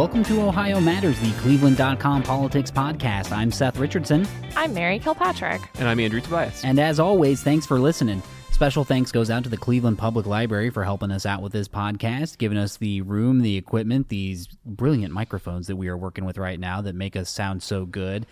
[0.00, 3.32] Welcome to Ohio Matters, the Cleveland.com politics podcast.
[3.32, 4.26] I'm Seth Richardson.
[4.56, 5.60] I'm Mary Kilpatrick.
[5.74, 6.64] And I'm Andrew Tobias.
[6.64, 8.22] And as always, thanks for listening.
[8.50, 11.68] Special thanks goes out to the Cleveland Public Library for helping us out with this
[11.68, 16.38] podcast, giving us the room, the equipment, these brilliant microphones that we are working with
[16.38, 18.24] right now that make us sound so good.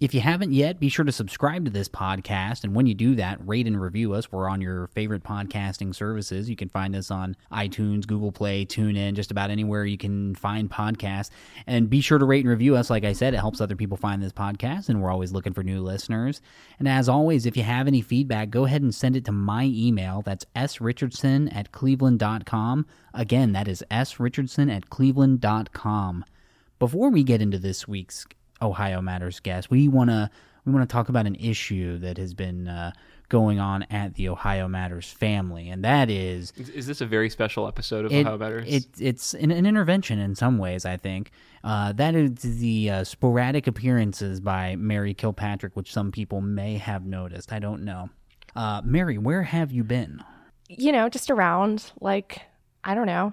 [0.00, 2.62] If you haven't yet, be sure to subscribe to this podcast.
[2.62, 4.30] And when you do that, rate and review us.
[4.30, 6.48] We're on your favorite podcasting services.
[6.48, 10.70] You can find us on iTunes, Google Play, TuneIn, just about anywhere you can find
[10.70, 11.30] podcasts.
[11.66, 12.90] And be sure to rate and review us.
[12.90, 15.64] Like I said, it helps other people find this podcast, and we're always looking for
[15.64, 16.40] new listeners.
[16.78, 19.64] And as always, if you have any feedback, go ahead and send it to my
[19.64, 20.22] email.
[20.22, 22.86] That's srichardson at cleveland.com.
[23.14, 26.24] Again, that is srichardson at cleveland.com.
[26.78, 28.24] Before we get into this week's
[28.62, 29.70] Ohio Matters guest.
[29.70, 30.30] We want to
[30.64, 32.92] we want to talk about an issue that has been uh,
[33.28, 37.66] going on at the Ohio Matters family, and that is is, this a very special
[37.66, 38.66] episode of it, Ohio Matters?
[38.68, 40.84] It, it's an, an, intervention in some ways.
[40.84, 41.30] I think
[41.64, 47.04] uh, that is the uh, sporadic appearances by Mary Kilpatrick, which some people may have
[47.06, 47.52] noticed.
[47.52, 48.10] I don't know.
[48.54, 50.22] Uh, Mary, where have you been?
[50.68, 51.92] You know, just around.
[52.00, 52.42] Like
[52.84, 53.32] I don't know.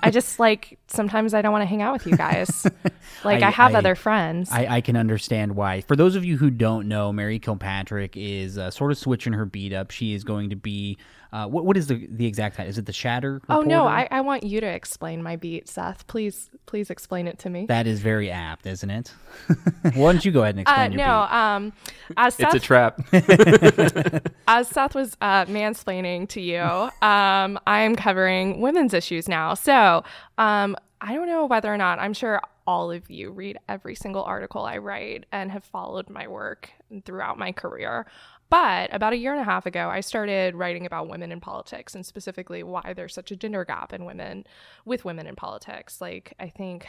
[0.00, 2.66] I just like sometimes I don't want to hang out with you guys.
[3.24, 4.50] Like I, I have I, other friends.
[4.50, 5.82] I, I, can understand why.
[5.82, 9.44] For those of you who don't know, Mary Kilpatrick is uh, sort of switching her
[9.44, 9.90] beat up.
[9.90, 10.96] She is going to be
[11.32, 12.70] uh, what what is the the exact title?
[12.70, 13.34] Is it the Shatter?
[13.34, 13.60] Reporter?
[13.60, 16.06] Oh no, I, I want you to explain my beat, Seth.
[16.06, 17.66] Please please explain it to me.
[17.66, 19.14] That is very apt, isn't it?
[19.94, 21.36] Why don't you go ahead and explain uh, your no, beat?
[21.36, 21.72] um,
[22.16, 23.00] as Seth, it's a trap.
[24.48, 29.54] as Seth was uh, mansplaining to you, um, I am covering women's issues now.
[29.54, 30.02] So
[30.38, 34.22] um, I don't know whether or not I'm sure all of you read every single
[34.22, 36.70] article I write and have followed my work
[37.04, 38.06] throughout my career.
[38.50, 41.94] But about a year and a half ago, I started writing about women in politics
[41.94, 44.44] and specifically why there's such a gender gap in women
[44.84, 46.00] with women in politics.
[46.00, 46.84] Like, I think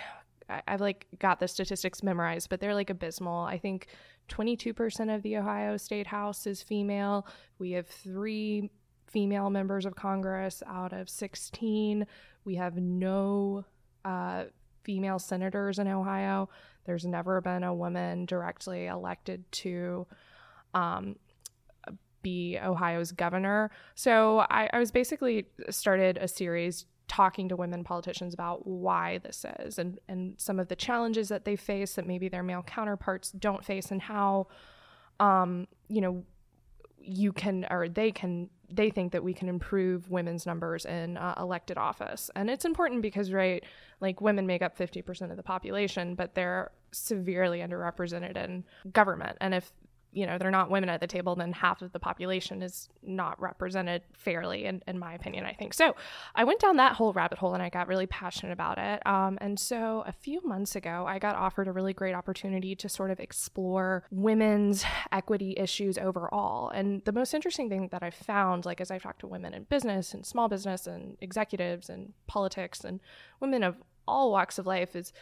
[0.50, 3.42] I, have like got the statistics memorized, but they're like abysmal.
[3.42, 3.88] I think
[4.30, 7.28] 22% of the Ohio State House is female.
[7.60, 8.72] We have three
[9.08, 12.08] female members of Congress out of 16.
[12.44, 13.66] We have no
[14.04, 14.46] uh,
[14.84, 16.50] female senators in Ohio.
[16.86, 20.08] There's never been a woman directly elected to
[20.74, 21.18] um,
[22.22, 23.72] be Ohio's governor.
[23.96, 29.46] So I, I was basically started a series talking to women politicians about why this
[29.60, 33.32] is and, and some of the challenges that they face that maybe their male counterparts
[33.32, 34.48] don't face and how
[35.20, 36.24] um, you know
[36.98, 41.34] you can or they can they think that we can improve women's numbers in uh,
[41.38, 43.66] elected office and it's important because right
[44.00, 49.54] like women make up 50% of the population but they're severely underrepresented in government and
[49.54, 49.74] if
[50.14, 53.40] you know they're not women at the table then half of the population is not
[53.42, 55.74] represented fairly in, in my opinion i think.
[55.74, 55.96] So
[56.36, 59.06] i went down that whole rabbit hole and i got really passionate about it.
[59.06, 62.90] Um, and so a few months ago i got offered a really great opportunity to
[62.90, 66.70] sort of explore women's equity issues overall.
[66.70, 69.64] And the most interesting thing that i've found like as i've talked to women in
[69.64, 73.00] business and small business and executives and politics and
[73.40, 73.76] women of
[74.08, 75.14] all walks of life is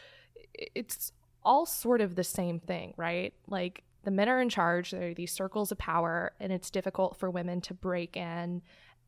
[0.53, 1.11] it's
[1.43, 3.33] all sort of the same thing right?
[3.47, 4.91] Like the men are in charge.
[4.91, 8.61] There are these circles of power, and it's difficult for women to break in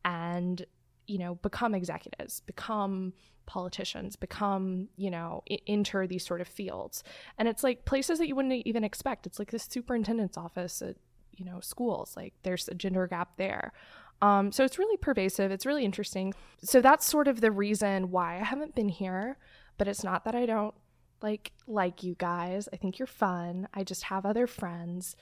[0.04, 0.64] and,
[1.06, 3.12] you know, become executives, become
[3.46, 7.02] politicians, become, you know, enter these sort of fields.
[7.38, 9.26] And it's like places that you wouldn't even expect.
[9.26, 10.96] It's like the superintendent's office at,
[11.32, 12.14] you know, schools.
[12.16, 13.72] Like there's a gender gap there.
[14.20, 15.50] Um, so it's really pervasive.
[15.50, 16.34] It's really interesting.
[16.62, 19.38] So that's sort of the reason why I haven't been here.
[19.78, 20.74] But it's not that I don't
[21.22, 22.68] like like you guys.
[22.72, 23.68] I think you're fun.
[23.74, 25.16] I just have other friends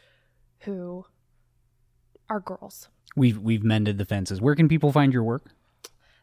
[0.61, 1.05] who
[2.29, 2.89] are girls.
[3.17, 4.41] We've we've mended the fences.
[4.41, 5.51] Where can people find your work?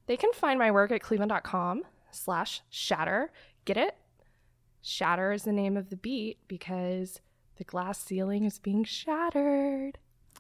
[0.08, 3.31] They can find my work at cleveland.com slash shatter.
[3.66, 3.96] Get it?
[4.81, 7.19] Shatter is the name of the beat because
[7.57, 9.98] the glass ceiling is being shattered.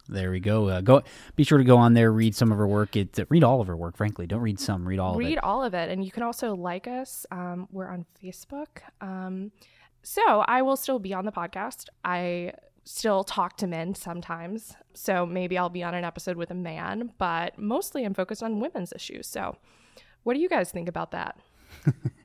[0.09, 0.69] There we go.
[0.69, 1.03] Uh, go.
[1.35, 2.95] Be sure to go on there, read some of her work.
[2.95, 3.97] It, read all of her work.
[3.97, 4.87] Frankly, don't read some.
[4.87, 5.35] Read all read of it.
[5.35, 7.25] Read all of it, and you can also like us.
[7.31, 8.67] Um, we're on Facebook.
[9.01, 9.51] Um,
[10.03, 11.87] so I will still be on the podcast.
[12.05, 12.53] I
[12.87, 14.75] still talk to men sometimes.
[14.93, 18.59] So maybe I'll be on an episode with a man, but mostly I'm focused on
[18.59, 19.27] women's issues.
[19.27, 19.57] So,
[20.23, 21.37] what do you guys think about that?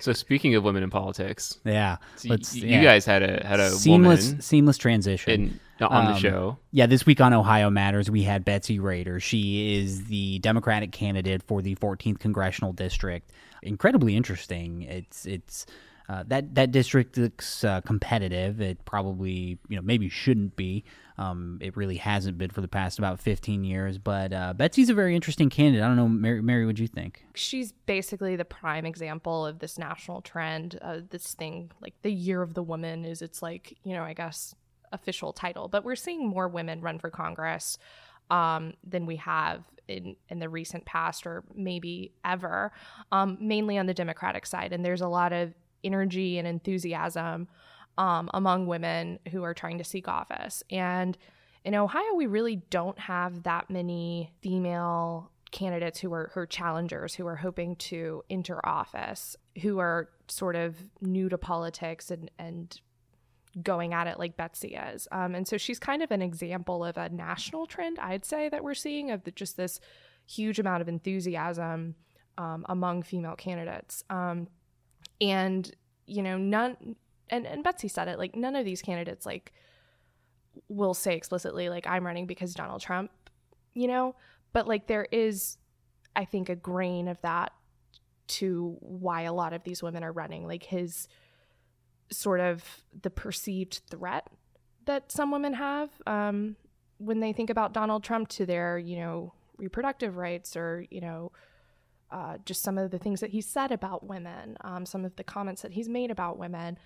[0.00, 2.78] so speaking of women in politics, yeah, so y- yeah.
[2.78, 5.32] you guys had a had a seamless seamless transition.
[5.32, 6.56] In, on um, the show.
[6.70, 9.20] Yeah, this week on Ohio Matters, we had Betsy Rader.
[9.20, 13.30] She is the Democratic candidate for the 14th congressional district.
[13.62, 14.82] Incredibly interesting.
[14.82, 15.66] It's it's
[16.08, 18.60] Uh, that that district looks uh, competitive.
[18.60, 20.84] It probably you know maybe shouldn't be.
[21.18, 23.98] Um, it really hasn't been for the past about 15 years.
[23.98, 25.82] But uh, Betsy's a very interesting candidate.
[25.82, 26.42] I don't know, Mary.
[26.42, 27.24] Mary what do you think?
[27.34, 30.78] She's basically the prime example of this national trend.
[30.82, 34.12] Uh, this thing like the Year of the Woman is its like you know I
[34.12, 34.54] guess
[34.92, 37.78] official title, but we're seeing more women run for Congress
[38.30, 42.72] um, than we have in in the recent past or maybe ever,
[43.12, 44.72] um, mainly on the Democratic side.
[44.72, 45.54] And there's a lot of
[45.84, 47.48] energy and enthusiasm
[47.98, 50.62] um, among women who are trying to seek office.
[50.70, 51.16] And
[51.64, 57.26] in Ohio, we really don't have that many female candidates who are, are challengers who
[57.26, 62.80] are hoping to enter office, who are sort of new to politics and, and
[63.62, 65.08] going at it like Betsy is.
[65.10, 68.62] Um, and so she's kind of an example of a national trend, I'd say, that
[68.62, 69.80] we're seeing of the, just this
[70.26, 71.94] huge amount of enthusiasm
[72.36, 74.04] um, among female candidates.
[74.10, 74.48] Um,
[75.20, 75.74] and,
[76.06, 76.96] you know, none,
[77.28, 79.52] and, and Betsy said it, like, none of these candidates, like,
[80.68, 83.10] will say explicitly, like, I'm running because Donald Trump,
[83.74, 84.14] you know,
[84.52, 85.58] but like, there is,
[86.14, 87.52] I think, a grain of that
[88.28, 90.46] to why a lot of these women are running.
[90.46, 91.08] Like, his,
[92.10, 94.28] sort of the perceived threat
[94.84, 96.56] that some women have um,
[96.98, 101.32] when they think about Donald Trump to their, you know, reproductive rights or, you know,
[102.10, 105.24] uh, just some of the things that he said about women, um, some of the
[105.24, 106.78] comments that he's made about women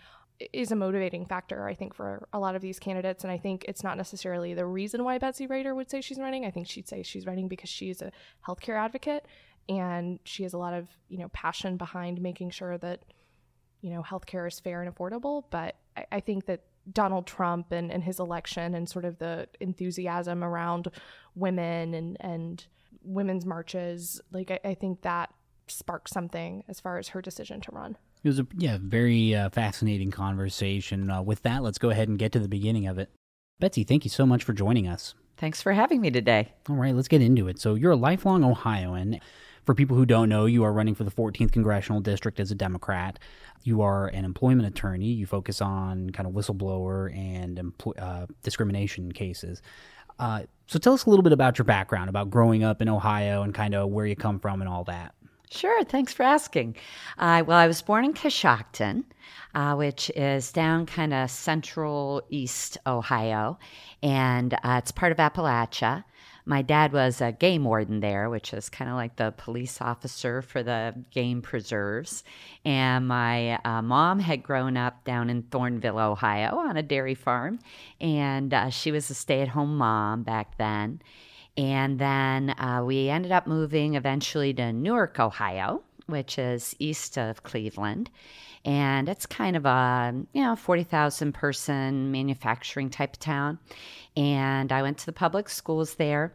[0.53, 3.25] is a motivating factor, I think, for a lot of these candidates.
[3.25, 6.45] And I think it's not necessarily the reason why Betsy Rader would say she's running.
[6.45, 8.13] I think she'd say she's running because she's a
[8.47, 9.27] healthcare advocate
[9.69, 13.05] and she has a lot of, you know, passion behind making sure that
[13.81, 15.45] you know, healthcare is fair and affordable.
[15.51, 19.49] But I, I think that Donald Trump and, and his election and sort of the
[19.61, 20.89] enthusiasm around
[21.35, 22.65] women and, and
[23.03, 25.33] women's marches, like I, I think that
[25.69, 27.97] sparked something as far as her decision to run.
[28.23, 31.11] It was a yeah very uh, fascinating conversation.
[31.11, 33.11] Uh, with that, let's go ahead and get to the beginning of it.
[33.59, 35.15] Betsy, thank you so much for joining us.
[35.37, 36.53] Thanks for having me today.
[36.69, 37.59] All right, let's get into it.
[37.59, 39.21] So you're a lifelong Ohioan.
[39.65, 42.55] For people who don't know, you are running for the 14th congressional district as a
[42.55, 43.19] Democrat.
[43.63, 45.09] You are an employment attorney.
[45.09, 49.63] You focus on kind of whistleblower and empl- uh, discrimination cases.
[50.19, 53.43] Uh, so tell us a little bit about your background, about growing up in Ohio
[53.43, 55.15] and kind of where you come from and all that.
[55.51, 56.77] Sure, thanks for asking.
[57.19, 59.05] Uh, well, I was born in Coshocton,
[59.55, 63.59] uh, which is down kind of central east Ohio,
[64.03, 66.05] and uh, it's part of Appalachia
[66.51, 70.43] my dad was a game warden there, which is kind of like the police officer
[70.43, 72.25] for the game preserves.
[72.65, 77.61] And my uh, mom had grown up down in Thornville, Ohio, on a dairy farm.
[78.01, 81.01] And uh, she was a stay at home mom back then.
[81.57, 87.43] And then uh, we ended up moving eventually to Newark, Ohio, which is east of
[87.43, 88.11] Cleveland
[88.63, 93.59] and it's kind of a you know 40,000 person manufacturing type of town
[94.17, 96.35] and I went to the public schools there.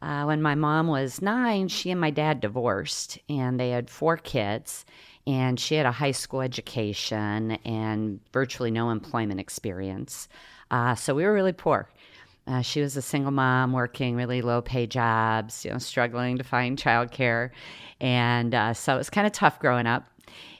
[0.00, 4.16] Uh, when my mom was nine, she and my dad divorced, and they had four
[4.16, 4.84] kids.
[5.24, 10.28] And she had a high school education and virtually no employment experience.
[10.68, 11.88] Uh, so we were really poor.
[12.46, 16.44] Uh, she was a single mom working really low pay jobs, you know, struggling to
[16.44, 17.50] find childcare.
[18.00, 20.08] And uh, so it was kind of tough growing up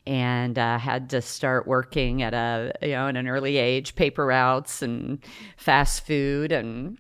[0.07, 4.27] and uh, had to start working at a you know at an early age, paper
[4.27, 5.19] routes and
[5.57, 6.99] fast food and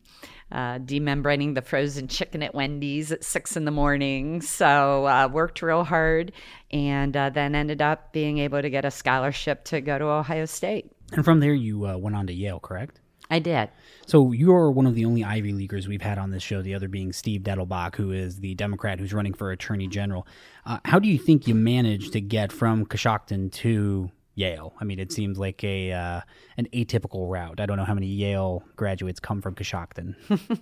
[0.52, 4.42] uh, demembraning the frozen chicken at Wendy's at six in the morning.
[4.42, 6.33] So uh, worked real hard,
[6.71, 10.45] and uh, then ended up being able to get a scholarship to go to Ohio
[10.45, 10.90] State.
[11.12, 13.00] And from there, you uh, went on to Yale, correct?
[13.32, 13.70] I did.
[14.06, 16.60] So you're one of the only Ivy Leaguers we've had on this show.
[16.60, 20.26] The other being Steve Dettelbach, who is the Democrat who's running for Attorney General.
[20.66, 24.74] Uh, how do you think you managed to get from Coshocton to Yale?
[24.78, 26.20] I mean, it seems like a uh,
[26.58, 27.58] an atypical route.
[27.58, 30.14] I don't know how many Yale graduates come from Coshocton.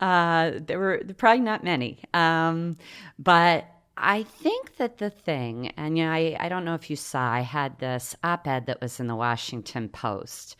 [0.00, 2.76] uh, there were probably not many, um,
[3.18, 3.66] but.
[4.00, 7.32] I think that the thing, and you know, I, I don't know if you saw,
[7.32, 10.54] I had this op ed that was in the Washington Post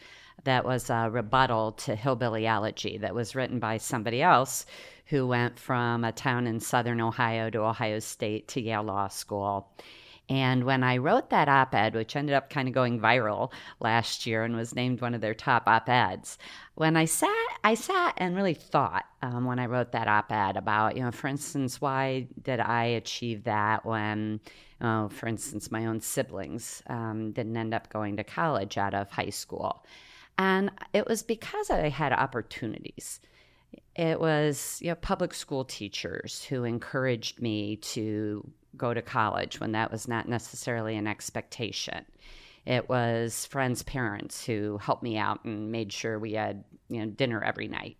[0.44, 4.66] that was a rebuttal to Hillbilly Elegy that was written by somebody else
[5.06, 9.70] who went from a town in southern Ohio to Ohio State to Yale Law School.
[10.28, 14.26] And when I wrote that op ed, which ended up kind of going viral last
[14.26, 16.36] year and was named one of their top op eds,
[16.74, 20.58] when I sat, I sat and really thought um, when I wrote that op ed
[20.58, 24.40] about, you know, for instance, why did I achieve that when,
[24.82, 29.10] oh, for instance, my own siblings um, didn't end up going to college out of
[29.10, 29.82] high school?
[30.38, 33.20] And it was because I had opportunities.
[33.96, 39.72] It was you know, public school teachers who encouraged me to go to college when
[39.72, 42.04] that was not necessarily an expectation.
[42.64, 47.06] It was friends' parents who helped me out and made sure we had you know
[47.06, 47.96] dinner every night.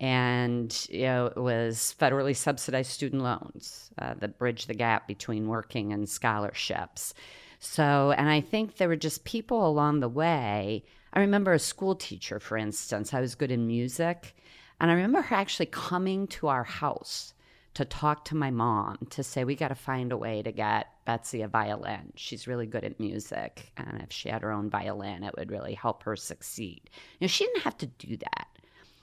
[0.00, 5.48] And you know, it was federally subsidized student loans uh, that bridge the gap between
[5.48, 7.14] working and scholarships.
[7.58, 10.84] So, and I think there were just people along the way.
[11.12, 14.34] I remember a school teacher, for instance, I was good in music.
[14.80, 17.34] And I remember her actually coming to our house
[17.74, 20.88] to talk to my mom to say, we got to find a way to get
[21.04, 22.12] Betsy a violin.
[22.16, 23.72] She's really good at music.
[23.76, 26.82] And if she had her own violin, it would really help her succeed.
[27.18, 28.48] You know, she didn't have to do that.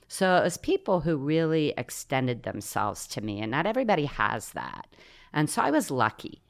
[0.08, 3.42] So it was people who really extended themselves to me.
[3.42, 4.88] And not everybody has that.
[5.34, 6.42] And so I was lucky.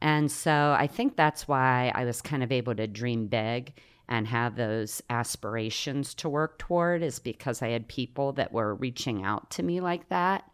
[0.00, 3.74] And so I think that's why I was kind of able to dream big
[4.12, 9.24] and have those aspirations to work toward is because I had people that were reaching
[9.24, 10.44] out to me like that.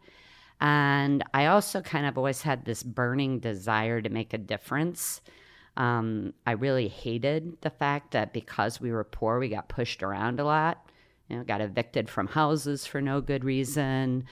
[0.61, 5.19] And I also kind of always had this burning desire to make a difference.
[5.75, 10.39] Um, I really hated the fact that because we were poor, we got pushed around
[10.39, 10.89] a lot.
[11.27, 14.23] You know, got evicted from houses for no good reason.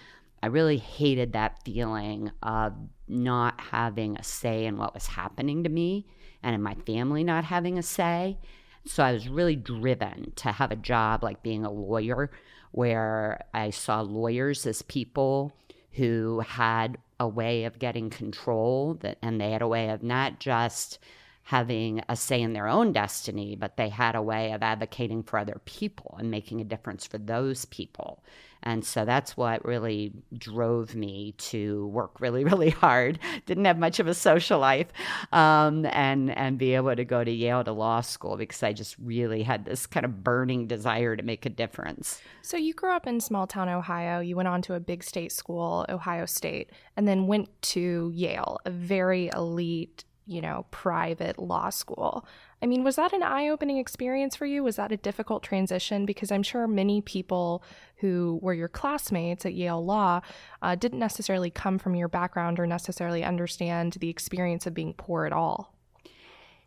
[0.41, 2.73] I really hated that feeling of
[3.09, 6.07] not having a say in what was happening to me
[6.41, 8.37] and in my family not having a say.
[8.87, 12.31] So I was really driven to have a job like being a lawyer,
[12.71, 15.53] where I saw lawyers as people
[15.93, 20.39] who had a way of getting control that, and they had a way of not
[20.39, 20.99] just
[21.47, 25.39] having a say in their own destiny, but they had a way of advocating for
[25.39, 28.21] other people and making a difference for those people.
[28.63, 33.19] And so that's what really drove me to work really, really hard.
[33.45, 34.87] Didn't have much of a social life,
[35.31, 38.97] um, and and be able to go to Yale to law school because I just
[39.01, 42.19] really had this kind of burning desire to make a difference.
[42.41, 44.19] So you grew up in small town Ohio.
[44.19, 48.57] You went on to a big state school, Ohio State, and then went to Yale,
[48.65, 52.25] a very elite you know, private law school.
[52.61, 54.63] I mean, was that an eye opening experience for you?
[54.63, 56.05] Was that a difficult transition?
[56.05, 57.63] Because I'm sure many people
[57.97, 60.21] who were your classmates at Yale Law
[60.61, 65.25] uh, didn't necessarily come from your background or necessarily understand the experience of being poor
[65.25, 65.73] at all.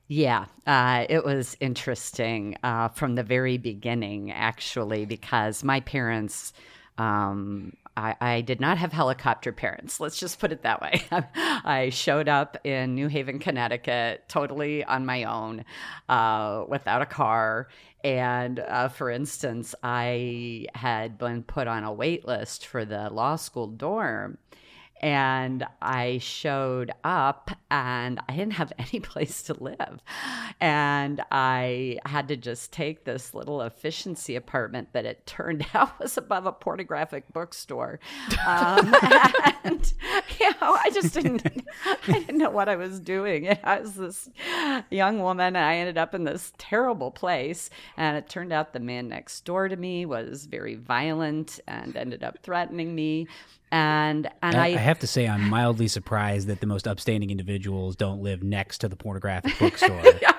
[0.08, 6.52] Yeah, uh, it was interesting uh, from the very beginning, actually, because my parents
[6.98, 10.00] um, I, I, did not have helicopter parents.
[10.00, 11.02] Let's just put it that way.
[11.34, 15.64] I showed up in New Haven, Connecticut, totally on my own,
[16.08, 17.68] uh, without a car.
[18.02, 23.36] And uh, for instance, I had been put on a wait list for the law
[23.36, 24.38] school dorm
[25.00, 30.00] and I showed up and I didn't have any place to live.
[30.60, 36.16] And I had to just take this little efficiency apartment that it turned out was
[36.16, 37.98] above a pornographic bookstore.
[38.46, 38.94] Um,
[39.64, 39.92] and,
[40.38, 43.56] you know, I just didn't, I didn't know what I was doing.
[43.64, 44.28] I was this
[44.90, 47.70] young woman and I ended up in this terrible place.
[47.96, 52.22] And it turned out the man next door to me was very violent and ended
[52.22, 53.26] up threatening me
[53.72, 57.96] and and I, I, have to say I'm mildly surprised that the most upstanding individuals
[57.96, 60.02] don't live next to the pornographic bookstore.
[60.22, 60.32] yeah.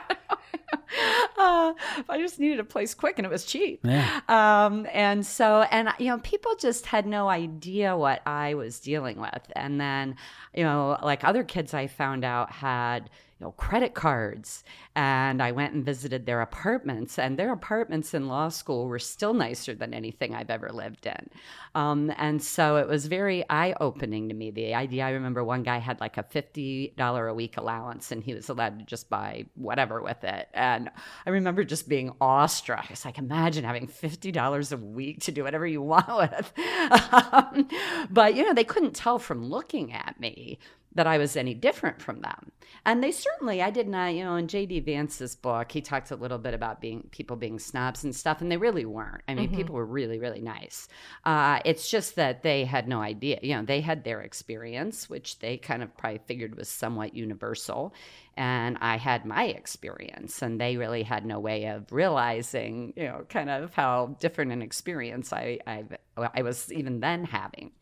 [1.37, 1.73] Uh,
[2.07, 3.79] I just needed a place quick and it was cheap.
[3.83, 4.21] Yeah.
[4.27, 9.19] Um, and so, and you know, people just had no idea what I was dealing
[9.19, 9.41] with.
[9.55, 10.17] And then,
[10.53, 13.09] you know, like other kids I found out had,
[13.41, 14.63] know, credit cards.
[14.95, 19.33] And I went and visited their apartments, and their apartments in law school were still
[19.33, 21.29] nicer than anything I've ever lived in.
[21.75, 24.51] Um, and so it was very eye opening to me.
[24.51, 28.33] The idea I remember one guy had like a $50 a week allowance, and he
[28.33, 30.49] was allowed to just buy whatever with it.
[30.53, 30.89] And
[31.25, 32.91] I remember just being awestruck.
[32.91, 36.53] It's like, imagine having $50 a week to do whatever you want with.
[37.23, 37.67] um,
[38.09, 40.59] but, you know, they couldn't tell from looking at me
[40.93, 42.51] that I was any different from them.
[42.85, 44.79] And they certainly, I did not, you know, in J.D.
[44.81, 48.51] Vance's book, he talked a little bit about being people being snobs and stuff, and
[48.51, 49.21] they really weren't.
[49.27, 49.55] I mean, mm-hmm.
[49.55, 50.87] people were really, really nice.
[51.23, 53.39] Uh, it's just that they had no idea.
[53.43, 57.93] You know, they had their experience, which they kind of probably figured was somewhat universal.
[58.35, 63.25] And I had my experience, and they really had no way of realizing, you know,
[63.29, 65.83] kind of how different an experience I, I,
[66.17, 67.73] I was even then having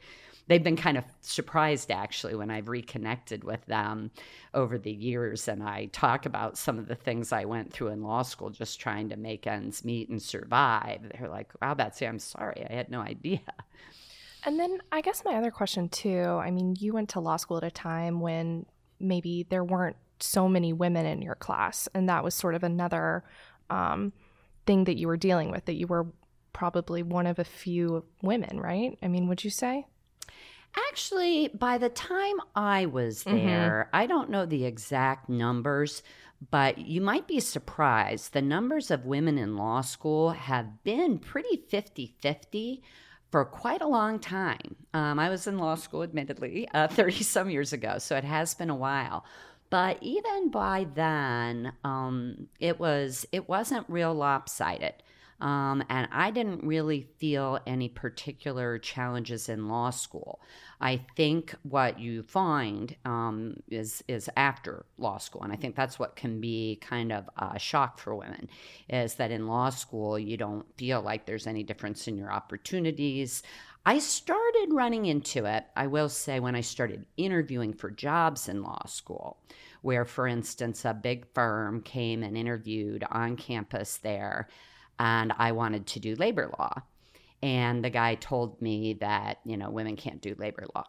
[0.49, 4.11] they've been kind of surprised actually when I've reconnected with them
[4.53, 8.03] over the years and I talk about some of the things I went through in
[8.03, 11.01] law school just trying to make ends meet and survive.
[11.13, 12.65] They're like, wow, Betsy, I'm sorry.
[12.69, 13.39] I had no idea.
[14.45, 17.57] And then I guess my other question too I mean, you went to law school
[17.57, 18.65] at a time when
[18.99, 23.23] maybe there weren't so many women in your class, and that was sort of another
[23.69, 24.11] um,
[24.65, 26.07] thing that you were dealing with, that you were
[26.53, 28.97] probably one of a few women, right?
[29.01, 29.85] I mean, would you say?
[30.75, 36.03] Actually, by the time I was there, I don't know the exact numbers,
[36.51, 38.33] but you might be surprised.
[38.33, 42.83] The numbers of women in law school have been pretty 50 50
[43.31, 44.75] for quite a long time.
[44.93, 48.53] Um, I was in law school, admittedly, 30 uh, some years ago, so it has
[48.53, 49.25] been a while.
[49.69, 54.93] But even by then, um, it was it wasn't real lopsided.
[55.41, 60.41] Um, and I didn't really feel any particular challenges in law school.
[60.81, 65.99] I think what you find um, is is after law school, and I think that's
[65.99, 68.49] what can be kind of a shock for women,
[68.89, 73.43] is that in law school you don't feel like there's any difference in your opportunities.
[73.85, 78.61] I started running into it, I will say, when I started interviewing for jobs in
[78.61, 79.37] law school,
[79.81, 84.49] where, for instance, a big firm came and interviewed on campus there,
[84.99, 86.81] and I wanted to do labor law.
[87.41, 90.83] And the guy told me that, you know, women can't do labor law.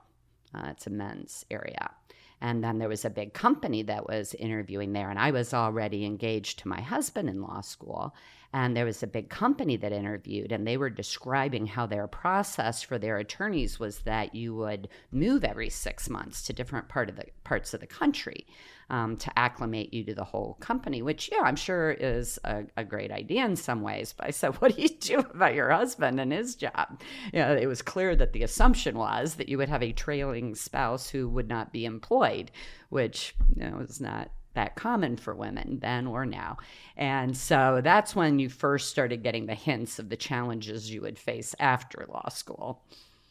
[0.53, 1.93] Uh, it's a men's area.
[2.41, 6.05] And then there was a big company that was interviewing there, and I was already
[6.05, 8.15] engaged to my husband in law school.
[8.53, 12.83] And there was a big company that interviewed, and they were describing how their process
[12.83, 17.17] for their attorneys was that you would move every six months to different part of
[17.17, 18.47] the parts of the country
[18.91, 22.85] um, to acclimate you to the whole company, which, yeah, I'm sure is a, a,
[22.85, 24.13] great idea in some ways.
[24.17, 27.01] But I said, what do you do about your husband and his job?
[27.33, 30.57] You know, it was clear that the assumption was that you would have a trailing
[30.57, 32.51] spouse who would not be employed,
[32.89, 36.59] which you know, not that common for women then or now.
[36.97, 41.19] And so that's when you first started getting the hints of the challenges you would
[41.19, 42.83] face after law school.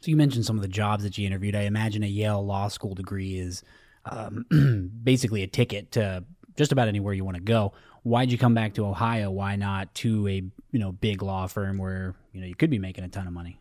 [0.02, 1.56] So you mentioned some of the jobs that you interviewed.
[1.56, 3.64] I imagine a Yale law school degree is
[4.06, 6.24] um, basically a ticket to
[6.56, 7.74] just about anywhere you want to go.
[8.02, 9.30] Why'd you come back to Ohio?
[9.30, 12.80] Why not to a you know big law firm where you know you could be
[12.80, 13.59] making a ton of money?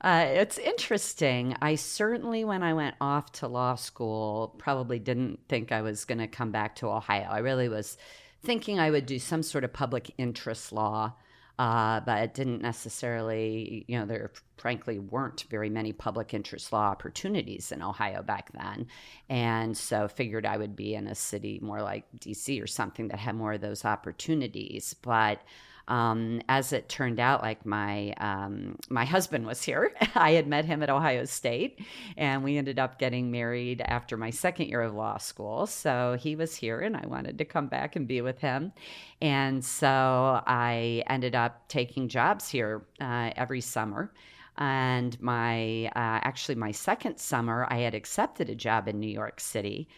[0.00, 1.54] Uh, it's interesting.
[1.60, 6.18] I certainly, when I went off to law school, probably didn't think I was going
[6.18, 7.28] to come back to Ohio.
[7.30, 7.98] I really was
[8.42, 11.12] thinking I would do some sort of public interest law,
[11.58, 16.86] uh, but it didn't necessarily, you know, there frankly weren't very many public interest law
[16.86, 18.86] opportunities in Ohio back then.
[19.28, 23.18] And so figured I would be in a city more like DC or something that
[23.18, 24.94] had more of those opportunities.
[24.94, 25.42] But
[25.90, 29.92] um, as it turned out, like my um, my husband was here.
[30.14, 31.80] I had met him at Ohio State,
[32.16, 35.66] and we ended up getting married after my second year of law school.
[35.66, 38.72] So he was here, and I wanted to come back and be with him.
[39.20, 44.12] And so I ended up taking jobs here uh, every summer
[44.58, 49.38] and my uh, actually my second summer i had accepted a job in new york
[49.38, 49.88] city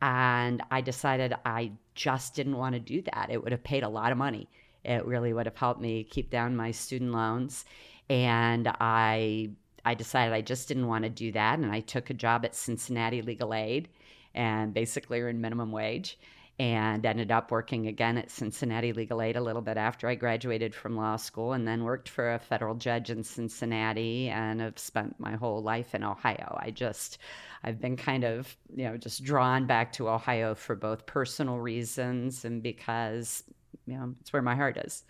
[0.00, 3.88] and i decided i just didn't want to do that it would have paid a
[3.88, 4.48] lot of money
[4.84, 7.64] it really would have helped me keep down my student loans.
[8.10, 9.50] And I
[9.84, 11.58] I decided I just didn't want to do that.
[11.58, 13.88] And I took a job at Cincinnati Legal Aid
[14.34, 16.18] and basically earned minimum wage
[16.60, 20.74] and ended up working again at Cincinnati Legal Aid a little bit after I graduated
[20.74, 25.20] from law school and then worked for a federal judge in Cincinnati and have spent
[25.20, 26.58] my whole life in Ohio.
[26.60, 27.18] I just
[27.62, 32.44] I've been kind of, you know, just drawn back to Ohio for both personal reasons
[32.44, 33.44] and because
[33.86, 35.04] you know, it's where my heart is.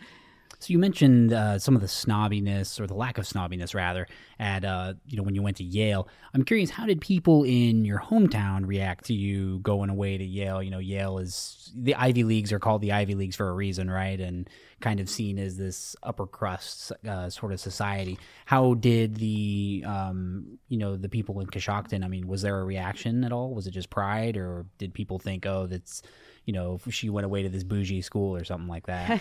[0.61, 4.09] So you mentioned uh, some of the snobbiness, or the lack of snobbiness, rather,
[4.41, 6.09] at uh, you know when you went to Yale.
[6.35, 10.61] I'm curious, how did people in your hometown react to you going away to Yale?
[10.63, 13.89] You know, Yale is the Ivy Leagues are called the Ivy Leagues for a reason,
[13.89, 14.19] right?
[14.19, 18.19] And kind of seen as this upper crust uh, sort of society.
[18.45, 22.05] How did the um, you know the people in Coshocton?
[22.05, 23.55] I mean, was there a reaction at all?
[23.55, 26.03] Was it just pride, or did people think, oh, that's
[26.49, 29.21] you know, she went away to this bougie school or something like that.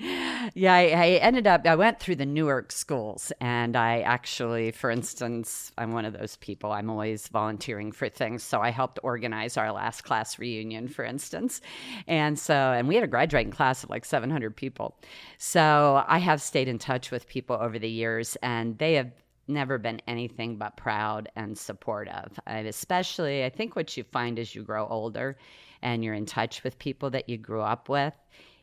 [0.54, 4.90] yeah, I, I, ended up, I went through the Newark schools, and I actually, for
[4.90, 6.72] instance, I'm one of those people.
[6.72, 8.42] I'm always volunteering for things.
[8.42, 11.60] So I helped organize our last class reunion, for instance.
[12.08, 14.98] And so, and we had a graduating class of like 700 people.
[15.38, 19.12] So I have stayed in touch with people over the years, and they have
[19.46, 22.36] never been anything but proud and supportive.
[22.48, 25.36] And especially, I think what you find as you grow older
[25.84, 28.14] and you're in touch with people that you grew up with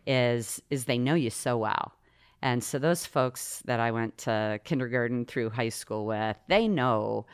[0.05, 1.93] is is they know you so well.
[2.41, 7.25] And so those folks that I went to kindergarten through high school with, they know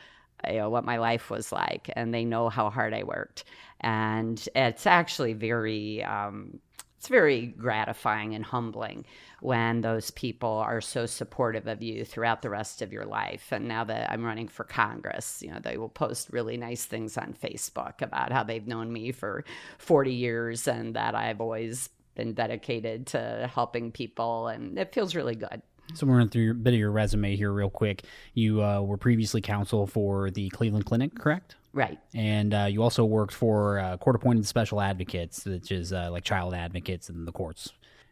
[0.46, 3.44] you know what my life was like and they know how hard I worked.
[3.80, 6.60] And it's actually very um,
[6.98, 9.06] it's very gratifying and humbling
[9.40, 13.52] when those people are so supportive of you throughout the rest of your life.
[13.52, 17.16] And now that I'm running for Congress, you know, they will post really nice things
[17.16, 19.44] on Facebook about how they've known me for
[19.78, 24.48] 40 years and that I've always been dedicated to helping people.
[24.48, 25.62] And it feels really good.
[25.94, 28.04] So we're going through a bit of your resume here, real quick.
[28.34, 31.56] You uh, were previously counsel for the Cleveland Clinic, correct?
[31.72, 31.98] Right.
[32.14, 36.54] And uh, you also worked for uh, court-appointed special advocates, which is uh, like child
[36.54, 37.70] advocates in the courts.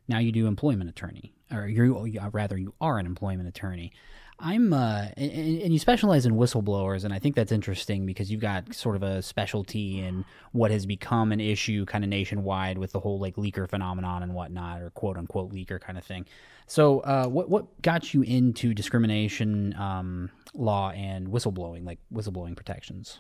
[0.09, 3.93] Now you do employment attorney, or you rather you are an employment attorney.
[4.39, 8.43] I'm uh, and, and, you specialize in whistleblowers, and I think that's interesting because you've
[8.43, 12.93] got sort of a specialty in what has become an issue kind of nationwide with
[12.93, 16.27] the whole like leaker phenomenon and whatnot, or quote unquote leaker kind of thing.
[16.67, 23.19] So, uh, what what got you into discrimination um, law and whistleblowing, like whistleblowing protections?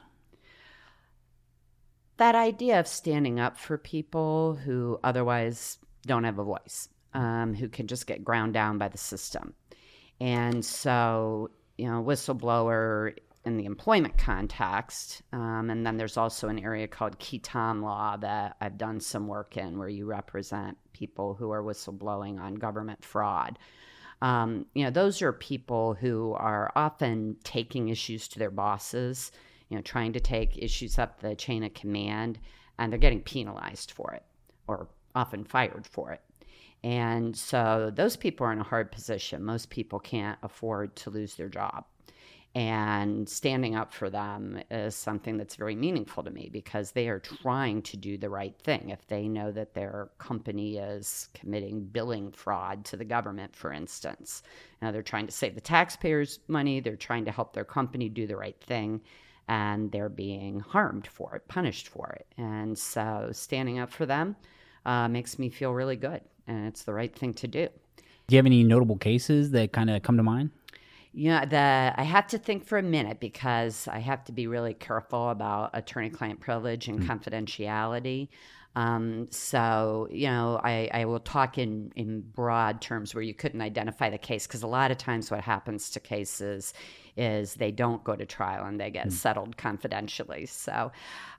[2.18, 7.70] That idea of standing up for people who otherwise don't have a voice, um, who
[7.70, 9.54] can just get ground down by the system.
[10.20, 13.14] And so, you know, whistleblower
[13.46, 15.22] in the employment context.
[15.32, 19.56] Um, and then there's also an area called tam law that I've done some work
[19.56, 23.58] in where you represent people who are whistleblowing on government fraud.
[24.20, 29.30] Um, you know, those are people who are often taking issues to their bosses,
[29.68, 32.38] you know, trying to take issues up the chain of command,
[32.78, 34.24] and they're getting penalized for it
[34.66, 36.20] or often fired for it.
[36.86, 39.42] And so those people are in a hard position.
[39.42, 41.84] Most people can't afford to lose their job.
[42.54, 47.18] And standing up for them is something that's very meaningful to me because they are
[47.18, 48.90] trying to do the right thing.
[48.90, 54.44] If they know that their company is committing billing fraud to the government, for instance,
[54.80, 58.28] now they're trying to save the taxpayers' money, they're trying to help their company do
[58.28, 59.00] the right thing,
[59.48, 62.28] and they're being harmed for it, punished for it.
[62.38, 64.36] And so standing up for them
[64.86, 67.68] uh, makes me feel really good and it's the right thing to do.
[68.26, 70.50] Do you have any notable cases that kind of come to mind?
[71.12, 74.32] Yeah, you know, the I have to think for a minute because I have to
[74.32, 77.06] be really careful about attorney-client privilege and mm.
[77.06, 78.28] confidentiality.
[78.76, 83.62] Um, so, you know, I, I will talk in, in broad terms where you couldn't
[83.62, 86.74] identify the case because a lot of times what happens to cases
[87.16, 89.12] is they don't go to trial and they get mm.
[89.12, 90.44] settled confidentially.
[90.44, 90.92] So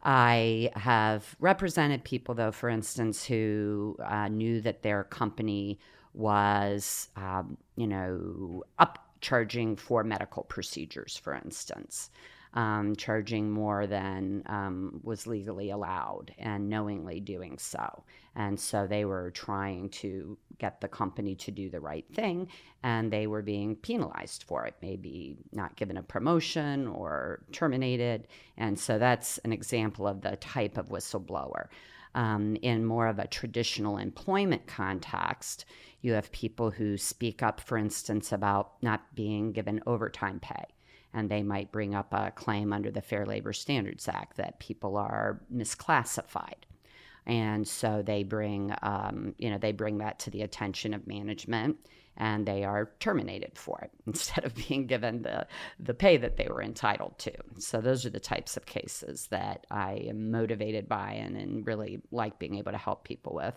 [0.04, 5.78] I have represented people, though, for instance, who uh, knew that their company
[6.16, 12.10] was, um, you know, upcharging for medical procedures, for instance
[12.54, 18.04] um, charging more than um, was legally allowed and knowingly doing so.
[18.36, 22.50] And so they were trying to get the company to do the right thing,
[22.84, 28.28] and they were being penalized for it, maybe not given a promotion or terminated.
[28.58, 31.68] And so that's an example of the type of whistleblower.
[32.16, 35.66] Um, in more of a traditional employment context,
[36.02, 40.66] you have people who speak up, for instance, about not being given overtime pay
[41.14, 44.98] and they might bring up a claim under the Fair Labor Standards Act that people
[44.98, 46.64] are misclassified.
[47.26, 51.78] And so they bring, um, you know, they bring that to the attention of management,
[52.16, 55.46] and they are terminated for it instead of being given the
[55.80, 57.34] the pay that they were entitled to.
[57.60, 62.02] So those are the types of cases that I am motivated by and, and really
[62.12, 63.56] like being able to help people with.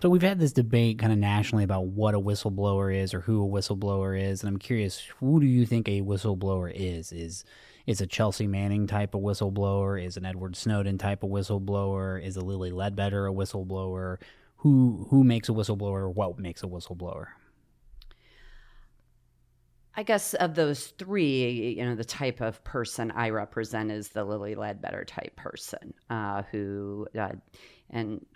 [0.00, 3.42] So we've had this debate kind of nationally about what a whistleblower is or who
[3.42, 7.10] a whistleblower is, and I'm curious, who do you think a whistleblower is?
[7.12, 7.44] Is
[7.86, 10.02] is a Chelsea Manning type of whistleblower?
[10.02, 12.22] Is an Edward Snowden type of whistleblower?
[12.22, 14.18] Is a Lilly Ledbetter a whistleblower?
[14.58, 16.12] Who who makes a whistleblower?
[16.12, 17.28] What makes a whistleblower?
[19.96, 24.24] I guess of those three, you know, the type of person I represent is the
[24.24, 27.30] Lilly Ledbetter type person uh, who, uh,
[27.90, 28.26] and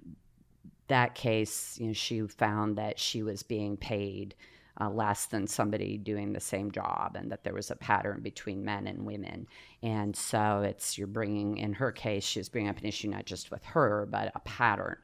[0.88, 4.35] that case, you know, she found that she was being paid
[4.81, 8.64] uh, less than somebody doing the same job, and that there was a pattern between
[8.64, 9.46] men and women.
[9.83, 13.27] And so it's you're bringing, in her case, she was bringing up an issue not
[13.27, 14.96] just with her, but a pattern.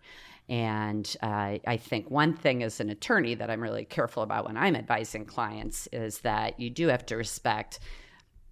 [0.49, 4.57] And uh, I think one thing as an attorney that I'm really careful about when
[4.57, 7.81] I'm advising clients is that you do have to respect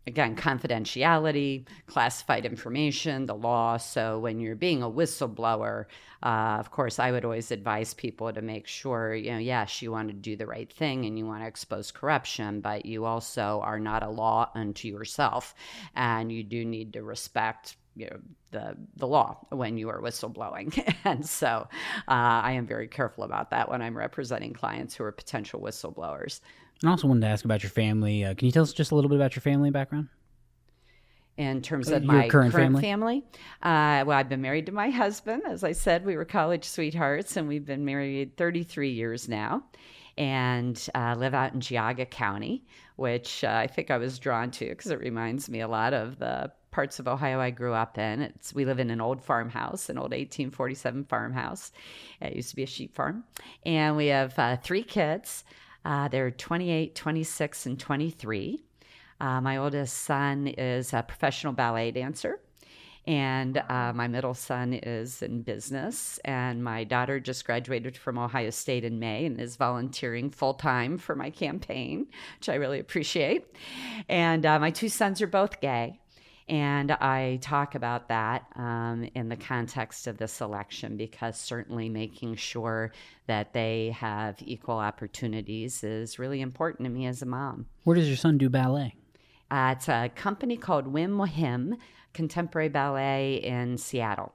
[0.07, 3.77] again, confidentiality, classified information, the law.
[3.77, 5.87] So when you're being a whistleblower,
[6.23, 9.91] uh, of course, I would always advise people to make sure, you know, yes, you
[9.91, 13.61] want to do the right thing and you want to expose corruption, but you also
[13.65, 15.55] are not a law unto yourself.
[15.95, 18.19] And you do need to respect you know
[18.53, 21.69] the the law when you are whistleblowing and so
[22.09, 26.41] uh, i am very careful about that when i'm representing clients who are potential whistleblowers
[26.85, 28.25] I also wanted to ask about your family.
[28.25, 30.09] Uh, can you tell us just a little bit about your family background?
[31.37, 32.83] in terms uh, of your my current, current family?
[32.83, 33.25] family.
[33.63, 35.43] Uh, well, I've been married to my husband.
[35.47, 39.65] As I said, we were college sweethearts, and we've been married 33 years now.
[40.19, 42.67] And uh, live out in Geauga County,
[42.97, 46.19] which uh, I think I was drawn to because it reminds me a lot of
[46.19, 48.21] the parts of Ohio I grew up in.
[48.21, 51.73] It's we live in an old farmhouse, an old 1847 farmhouse.
[52.21, 53.25] It used to be a sheep farm,
[53.65, 55.45] and we have uh, three kids.
[55.85, 58.63] Uh, they're 28, 26, and 23.
[59.21, 62.41] Uh, my oldest son is a professional ballet dancer.
[63.05, 68.51] And uh, my middle son is in business, and my daughter just graduated from Ohio
[68.51, 72.07] State in May and is volunteering full time for my campaign,
[72.39, 73.57] which I really appreciate.
[74.09, 75.99] And uh, my two sons are both gay.
[76.49, 82.37] And I talk about that um, in the context of this election because certainly making
[82.37, 82.93] sure
[83.27, 87.67] that they have equal opportunities is really important to me as a mom.
[87.85, 88.95] Where does your son do ballet?
[89.51, 91.77] Uh, it's a company called Whim W'Him
[92.15, 94.33] Contemporary Ballet in Seattle.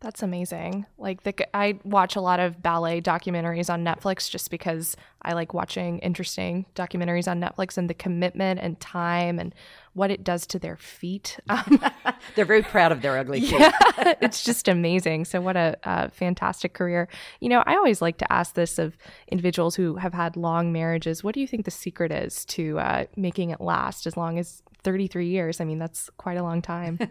[0.00, 0.86] That's amazing.
[0.96, 5.52] Like the I watch a lot of ballet documentaries on Netflix just because I like
[5.52, 9.54] watching interesting documentaries on Netflix and the commitment and time and
[9.92, 11.38] what it does to their feet.
[11.50, 11.82] Um,
[12.34, 13.60] They're very proud of their ugly feet.
[13.60, 13.72] yeah,
[14.22, 15.26] it's just amazing.
[15.26, 17.08] So what a, fantastic career.
[17.40, 18.96] You know, I always like to ask this of
[19.28, 21.22] individuals who have had long marriages.
[21.22, 24.62] What do you think the secret is to uh, making it last as long as
[24.82, 25.60] 33 years?
[25.60, 26.98] I mean, that's quite a long time.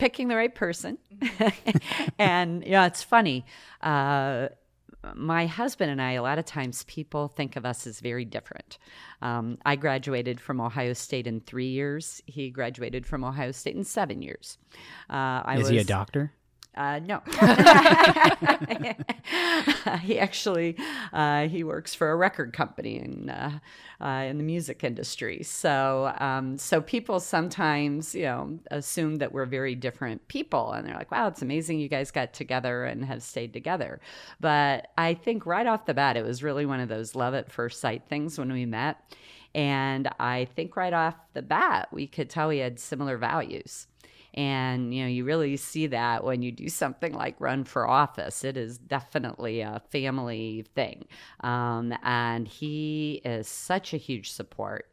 [0.00, 0.98] Picking the right person.
[2.18, 3.44] and, yeah, it's funny.
[3.82, 4.48] Uh,
[5.14, 8.78] my husband and I, a lot of times people think of us as very different.
[9.22, 12.22] Um, I graduated from Ohio State in three years.
[12.26, 14.58] He graduated from Ohio State in seven years.
[15.08, 16.32] Uh, I Is was, he a doctor?
[16.76, 17.20] Uh, no.
[20.02, 20.76] he actually
[21.12, 23.58] uh, he works for a record company in uh,
[24.00, 25.42] uh, in the music industry.
[25.42, 30.94] So um, so people sometimes you know assume that we're very different people, and they're
[30.94, 34.00] like, "Wow, it's amazing you guys got together and have stayed together."
[34.38, 37.50] But I think right off the bat, it was really one of those love at
[37.50, 38.96] first sight things when we met.
[39.54, 43.88] And I think right off the bat, we could tell we had similar values.
[44.34, 48.44] And, you know, you really see that when you do something like run for office.
[48.44, 51.06] It is definitely a family thing.
[51.40, 54.86] Um, and he is such a huge support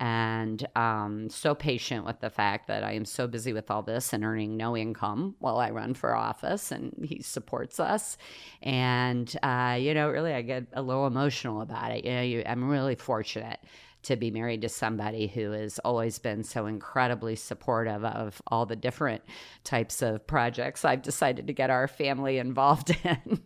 [0.00, 4.12] and um, so patient with the fact that I am so busy with all this
[4.12, 8.18] and earning no income while I run for office, and he supports us.
[8.62, 12.04] And uh, you know, really, I get a little emotional about it.
[12.04, 13.60] You know, you, I'm really fortunate
[14.04, 18.76] to be married to somebody who has always been so incredibly supportive of all the
[18.76, 19.22] different
[19.64, 23.42] types of projects I've decided to get our family involved in.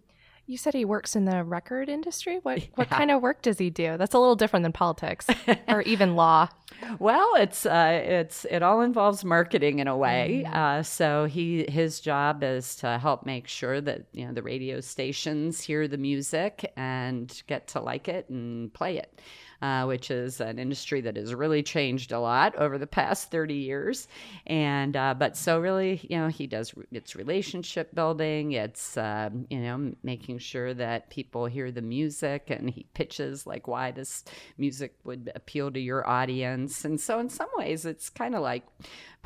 [0.49, 2.39] You said he works in the record industry.
[2.43, 2.69] What yeah.
[2.75, 3.99] what kind of work does he do?
[3.99, 5.27] That's a little different than politics
[5.69, 6.49] or even law.
[6.99, 10.45] Well, it's uh, it's it all involves marketing in a way.
[10.47, 10.55] Mm.
[10.55, 14.81] Uh, so he his job is to help make sure that you know the radio
[14.81, 19.21] stations hear the music and get to like it and play it
[19.63, 23.55] uh, which is an industry that has really changed a lot over the past 30
[23.55, 24.09] years.
[24.47, 29.59] And, uh, but so really, you know, he does, it's relationship building, it's, uh, you
[29.59, 34.25] know, making sure that people hear the music and he pitches like why this
[34.59, 36.85] music would appeal to your audience.
[36.85, 38.65] And so in some ways, it's kind of like,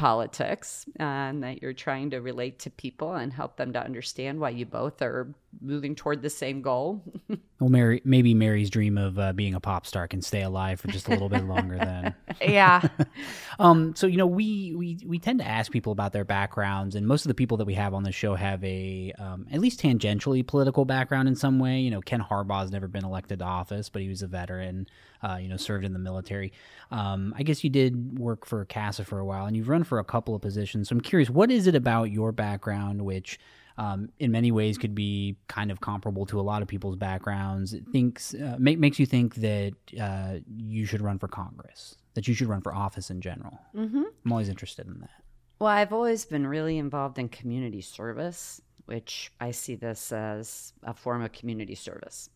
[0.02, 4.50] politics and that you're trying to relate to people and help them to understand why
[4.50, 7.04] you both are moving toward the same goal.
[7.60, 10.88] well, Mary, maybe Mary's dream of uh, being a pop star can stay alive for
[10.88, 12.14] just a little bit longer then.
[12.40, 12.88] Yeah.
[13.60, 13.94] um.
[13.94, 17.24] So you know, we we we tend to ask people about their backgrounds, and most
[17.24, 20.44] of the people that we have on the show have a um, at least tangentially
[20.44, 21.78] political background in some way.
[21.78, 24.88] You know, Ken Harbaugh's never been elected to office, but he was a veteran.
[25.22, 26.52] Uh, you know, served in the military.
[26.90, 29.98] Um, I guess you did work for CASA for a while, and you've run for
[29.98, 30.88] a couple of positions.
[30.88, 33.38] So I'm curious, what is it about your background which
[33.78, 37.72] um, in many ways could be kind of comparable to a lot of people's backgrounds.
[37.72, 42.28] It thinks uh, make, makes you think that uh, you should run for Congress, that
[42.28, 43.58] you should run for office in general.
[43.74, 44.02] Mm-hmm.
[44.24, 45.10] I'm always interested in that.
[45.58, 50.92] Well, I've always been really involved in community service, which I see this as a
[50.92, 52.30] form of community service.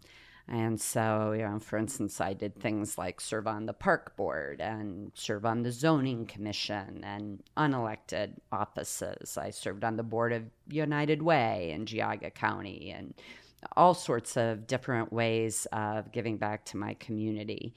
[0.48, 4.60] And so, you know, for instance, I did things like serve on the park board
[4.60, 9.36] and serve on the zoning commission and unelected offices.
[9.36, 13.14] I served on the board of United Way in Geauga County and
[13.76, 17.74] all sorts of different ways of giving back to my community.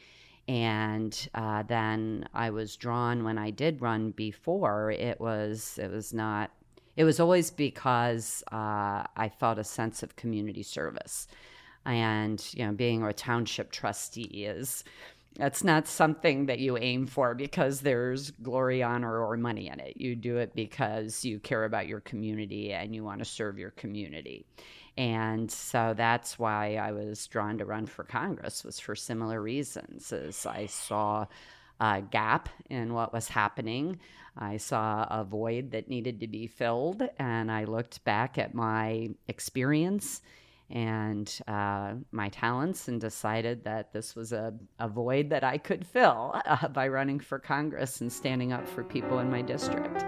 [0.48, 4.92] And uh, then I was drawn when I did run before.
[4.92, 6.52] It was it was not.
[6.96, 11.28] It was always because uh, I felt a sense of community service
[11.86, 14.84] and you know being a township trustee is
[15.36, 19.96] that's not something that you aim for because there's glory honor or money in it.
[19.96, 23.72] You do it because you care about your community and you want to serve your
[23.72, 24.46] community.
[24.98, 30.12] And so that's why i was drawn to run for congress was for similar reasons
[30.12, 31.26] as i saw
[31.80, 34.00] a gap in what was happening.
[34.38, 39.10] I saw a void that needed to be filled and i looked back at my
[39.28, 40.22] experience
[40.70, 45.86] and uh, my talents and decided that this was a, a void that I could
[45.86, 50.04] fill uh, by running for Congress and standing up for people in my district.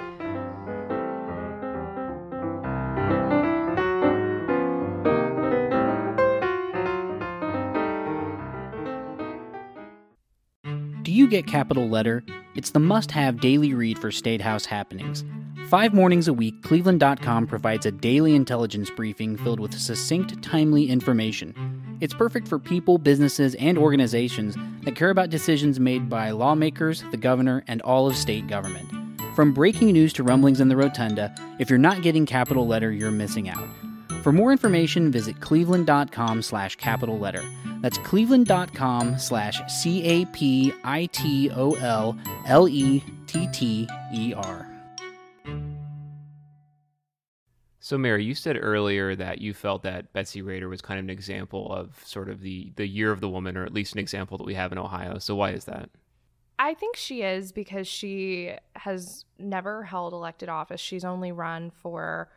[11.04, 12.24] Do you get Capitol Letter?
[12.56, 15.26] It's the must have daily read for State House happenings.
[15.71, 21.97] Five mornings a week, Cleveland.com provides a daily intelligence briefing filled with succinct, timely information.
[22.01, 27.15] It's perfect for people, businesses, and organizations that care about decisions made by lawmakers, the
[27.15, 28.91] governor, and all of state government.
[29.34, 33.10] From breaking news to rumblings in the rotunda, if you're not getting Capitol Letter, you're
[33.10, 33.69] missing out.
[34.23, 37.45] For more information, visit cleveland.com slash capitol letter.
[37.79, 44.34] That's cleveland.com slash C A P I T O L L E T T E
[44.34, 44.70] R.
[47.84, 51.10] So, Mary, you said earlier that you felt that Betsy Rader was kind of an
[51.10, 54.38] example of sort of the, the year of the woman, or at least an example
[54.38, 55.17] that we have in Ohio.
[55.17, 55.89] So, why is that?
[56.60, 60.80] I think she is because she has never held elected office.
[60.80, 62.30] She's only run for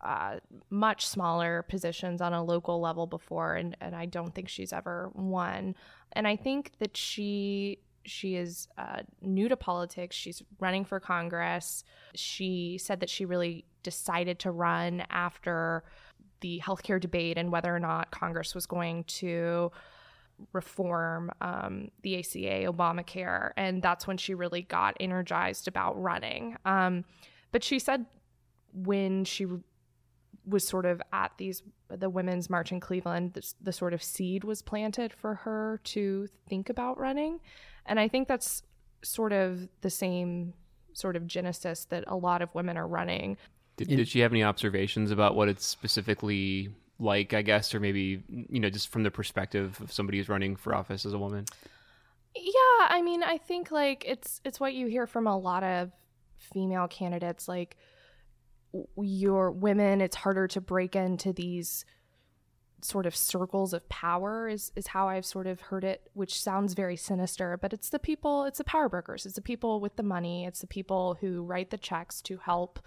[0.00, 0.38] uh,
[0.70, 5.10] much smaller positions on a local level before, and, and I don't think she's ever
[5.12, 5.74] won.
[6.12, 10.16] And I think that she she is uh, new to politics.
[10.16, 11.84] She's running for Congress.
[12.14, 15.84] She said that she really decided to run after
[16.40, 19.70] the healthcare debate and whether or not Congress was going to
[20.52, 26.56] reform um, the ACA, Obamacare, and that's when she really got energized about running.
[26.64, 27.04] Um,
[27.52, 28.06] but she said
[28.72, 29.46] when she
[30.46, 34.44] was sort of at these the women's march in Cleveland, the, the sort of seed
[34.44, 37.40] was planted for her to think about running,
[37.86, 38.62] and I think that's
[39.02, 40.54] sort of the same
[40.92, 43.36] sort of genesis that a lot of women are running.
[43.76, 48.22] Did, did she have any observations about what it's specifically like, I guess, or maybe,
[48.28, 51.44] you know, just from the perspective of somebody who's running for office as a woman?
[52.36, 55.90] Yeah, I mean, I think like it's it's what you hear from a lot of
[56.38, 57.76] female candidates like
[58.96, 61.84] you're women, it's harder to break into these
[62.84, 66.74] sort of circles of power is is how I've sort of heard it, which sounds
[66.74, 70.02] very sinister, but it's the people, it's the power brokers, it's the people with the
[70.02, 72.78] money, it's the people who write the checks to help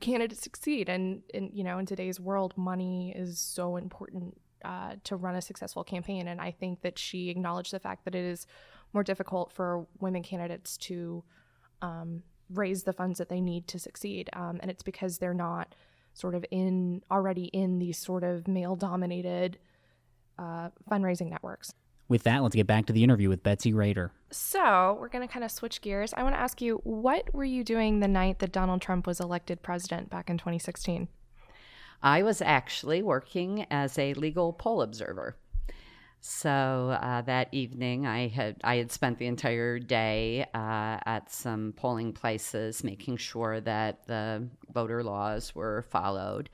[0.00, 0.88] candidates succeed.
[0.88, 5.42] And in you know, in today's world, money is so important uh, to run a
[5.42, 6.28] successful campaign.
[6.28, 8.46] And I think that she acknowledged the fact that it is
[8.92, 11.24] more difficult for women candidates to
[11.82, 14.30] um, raise the funds that they need to succeed.
[14.32, 15.74] Um, and it's because they're not
[16.18, 19.58] sort of in already in these sort of male dominated
[20.38, 21.72] uh, fundraising networks.
[22.08, 24.12] With that, let's get back to the interview with Betsy Rader.
[24.30, 26.14] So, we're going to kind of switch gears.
[26.14, 29.20] I want to ask you, what were you doing the night that Donald Trump was
[29.20, 31.08] elected president back in 2016?
[32.02, 35.36] I was actually working as a legal poll observer.
[36.20, 41.72] So uh, that evening, I had I had spent the entire day uh, at some
[41.76, 46.50] polling places, making sure that the voter laws were followed.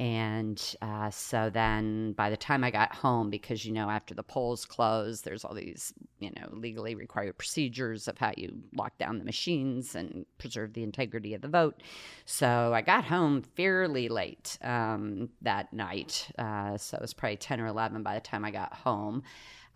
[0.00, 4.22] And uh, so then by the time I got home, because, you know, after the
[4.22, 9.18] polls close, there's all these, you know, legally required procedures of how you lock down
[9.18, 11.82] the machines and preserve the integrity of the vote.
[12.24, 16.30] So I got home fairly late um, that night.
[16.38, 19.22] Uh, so it was probably 10 or 11 by the time I got home.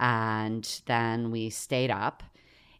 [0.00, 2.22] And then we stayed up.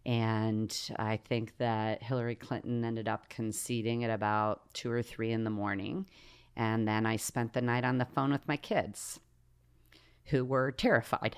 [0.06, 5.44] And I think that Hillary Clinton ended up conceding at about two or three in
[5.44, 6.06] the morning.
[6.56, 9.20] And then I spent the night on the phone with my kids,
[10.26, 11.36] who were terrified.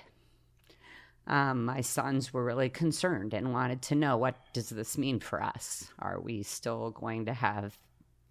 [1.26, 5.42] Um, my sons were really concerned and wanted to know what does this mean for
[5.42, 5.90] us?
[5.98, 7.79] Are we still going to have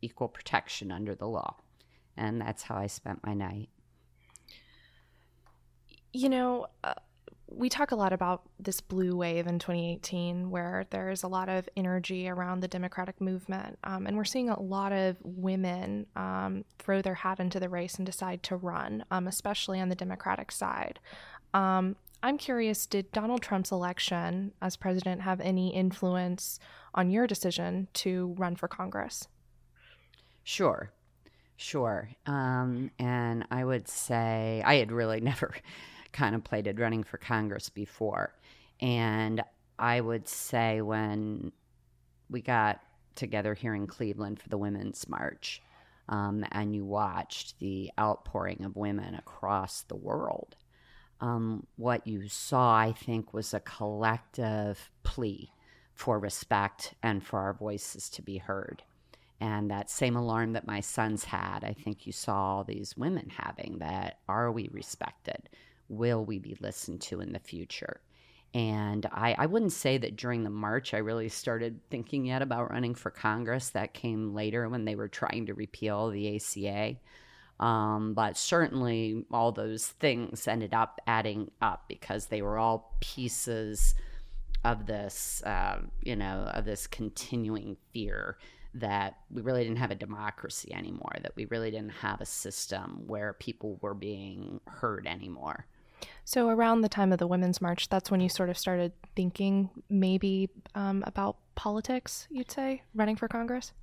[0.01, 1.55] equal protection under the law?
[2.15, 3.69] And that's how I spent my night.
[6.13, 6.93] You know, uh,
[7.47, 11.69] we talk a lot about this blue wave in 2018 where there's a lot of
[11.77, 17.01] energy around the democratic movement um, and we're seeing a lot of women um, throw
[17.01, 20.99] their hat into the race and decide to run um, especially on the democratic side.
[21.53, 26.59] Um, i'm curious did donald trump's election as president have any influence
[26.93, 29.27] on your decision to run for congress?
[30.43, 30.91] Sure.
[31.57, 32.09] Sure.
[32.25, 35.53] Um, and i would say i had really never
[36.15, 38.33] contemplated running for Congress before.
[38.81, 39.43] And
[39.77, 41.51] I would say when
[42.29, 42.79] we got
[43.15, 45.61] together here in Cleveland for the Women's March,
[46.07, 50.55] um, and you watched the outpouring of women across the world,
[51.21, 55.51] um, what you saw, I think, was a collective plea
[55.93, 58.83] for respect and for our voices to be heard.
[59.41, 63.79] And that same alarm that my sons had, I think you saw these women having
[63.79, 65.49] that are we respected?
[65.89, 68.01] Will we be listened to in the future?
[68.53, 72.71] And I, I wouldn't say that during the march I really started thinking yet about
[72.71, 73.69] running for Congress.
[73.71, 76.95] That came later when they were trying to repeal the ACA.
[77.59, 83.93] Um, but certainly all those things ended up adding up because they were all pieces
[84.63, 88.37] of this, uh, you know, of this continuing fear
[88.73, 93.03] that we really didn't have a democracy anymore, that we really didn't have a system
[93.07, 95.65] where people were being heard anymore.
[96.23, 99.69] So, around the time of the Women's March, that's when you sort of started thinking
[99.89, 103.73] maybe um, about politics, you'd say, running for Congress?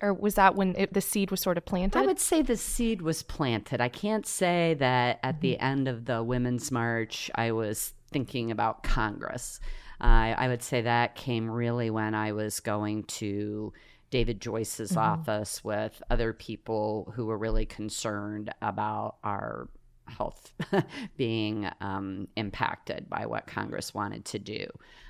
[0.00, 1.98] Or was that when it, the seed was sort of planted?
[1.98, 3.80] I would say the seed was planted.
[3.80, 5.40] I can't say that at mm-hmm.
[5.40, 9.60] the end of the Women's March, I was thinking about Congress.
[10.00, 13.72] Uh, I would say that came really when I was going to
[14.10, 15.00] David Joyce's mm-hmm.
[15.00, 19.68] office with other people who were really concerned about our
[20.10, 20.52] health
[21.16, 24.66] being um, impacted by what Congress wanted to do.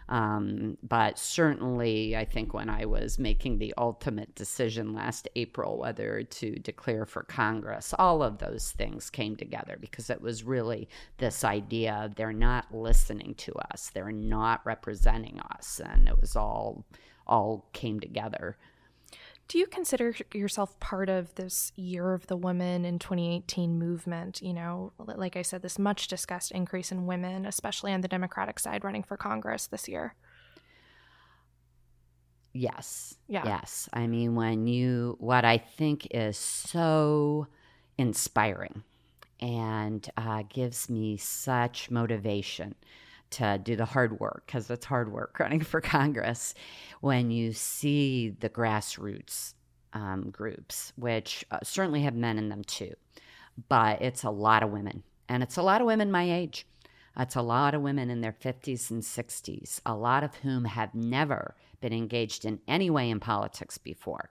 [0.09, 6.23] Um, but certainly, I think when I was making the ultimate decision last April whether
[6.23, 10.89] to declare for Congress, all of those things came together because it was really
[11.19, 16.87] this idea they're not listening to us, they're not representing us, and it was all
[17.27, 18.57] all came together.
[19.49, 24.43] Do you consider yourself part of this Year of the Woman in 2018 movement?
[24.43, 28.59] You know, like I said, this much discussed increase in women, especially on the Democratic
[28.59, 30.15] side, running for Congress this year.
[32.53, 33.17] Yes.
[33.27, 33.43] Yeah.
[33.47, 33.89] Yes.
[33.95, 37.47] I mean, when you, what I think is so
[37.97, 38.83] inspiring
[39.41, 42.75] and uh, gives me such motivation
[43.31, 46.55] to do the hard work because it's hard work running for Congress
[47.01, 49.55] when you see the grassroots
[49.93, 52.93] um, groups, which uh, certainly have men in them too,
[53.69, 55.03] but it's a lot of women.
[55.29, 56.67] And it's a lot of women my age.
[57.19, 60.95] It's a lot of women in their 50s and 60s, a lot of whom have
[60.95, 64.31] never been engaged in any way in politics before,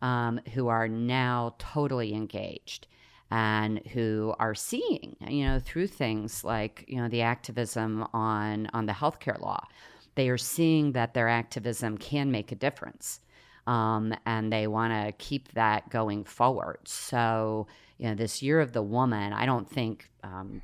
[0.00, 2.86] um, who are now totally engaged
[3.30, 8.86] and who are seeing, you know, through things like, you know, the activism on on
[8.86, 9.66] the healthcare law.
[10.14, 13.20] They are seeing that their activism can make a difference.
[13.66, 16.80] Um, and they want to keep that going forward.
[16.84, 17.66] So,
[17.96, 20.60] you know, this year of the woman, I don't think um,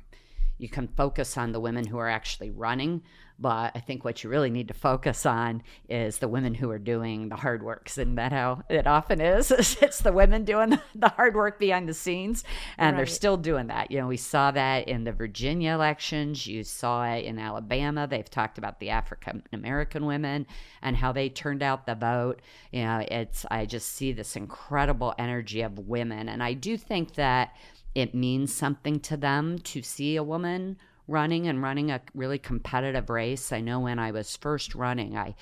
[0.61, 3.01] you can focus on the women who are actually running,
[3.39, 6.77] but I think what you really need to focus on is the women who are
[6.77, 7.89] doing the hard work.
[7.89, 9.49] Isn't that how it often is?
[9.81, 12.43] it's the women doing the hard work behind the scenes,
[12.77, 12.97] and right.
[12.97, 13.89] they're still doing that.
[13.89, 16.45] You know, we saw that in the Virginia elections.
[16.45, 18.05] You saw it in Alabama.
[18.05, 20.45] They've talked about the African American women
[20.83, 22.39] and how they turned out the vote.
[22.71, 27.15] You know, it's I just see this incredible energy of women, and I do think
[27.15, 27.55] that
[27.93, 30.77] it means something to them to see a woman
[31.07, 33.51] running and running a really competitive race.
[33.51, 35.35] I know when I was first running, I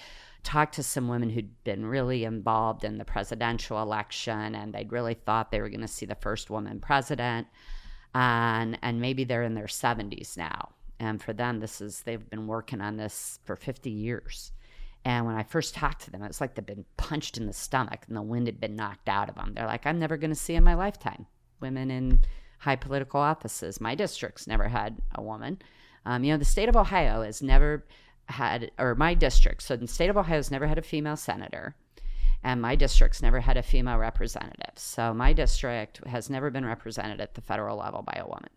[0.43, 5.13] talked to some women who'd been really involved in the presidential election and they'd really
[5.13, 7.47] thought they were going to see the first woman president.
[8.15, 10.69] And, and maybe they're in their 70s now.
[10.99, 14.51] And for them, this is, they've been working on this for 50 years.
[15.05, 17.53] And when I first talked to them, it was like they'd been punched in the
[17.53, 19.53] stomach and the wind had been knocked out of them.
[19.53, 21.27] They're like, I'm never going to see in my lifetime
[21.59, 22.21] women in
[22.59, 23.81] high political offices.
[23.81, 25.59] My district's never had a woman.
[26.05, 27.85] Um, you know, the state of Ohio has never
[28.25, 31.75] had, or my district, so the state of Ohio has never had a female senator,
[32.43, 34.73] and my district's never had a female representative.
[34.75, 38.49] So my district has never been represented at the federal level by a woman.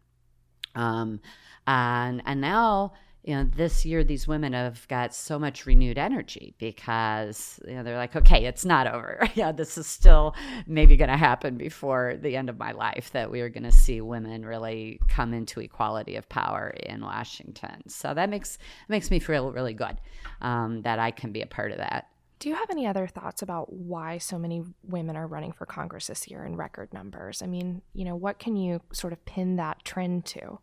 [0.75, 1.21] Um,
[1.67, 2.93] and and now
[3.25, 7.85] you know, this year these women have got so much renewed energy because you know
[7.85, 9.29] they're like, okay, it's not over.
[9.35, 10.35] yeah, this is still
[10.67, 13.11] maybe going to happen before the end of my life.
[13.13, 17.89] That we are going to see women really come into equality of power in Washington.
[17.89, 18.59] So that makes
[18.89, 19.99] makes me feel really good
[20.41, 22.09] um, that I can be a part of that.
[22.41, 26.09] Do you have any other thoughts about why so many women are running for Congress
[26.09, 27.41] this year in record numbers?
[27.41, 30.59] I mean, you know, what can you sort of pin that trend to?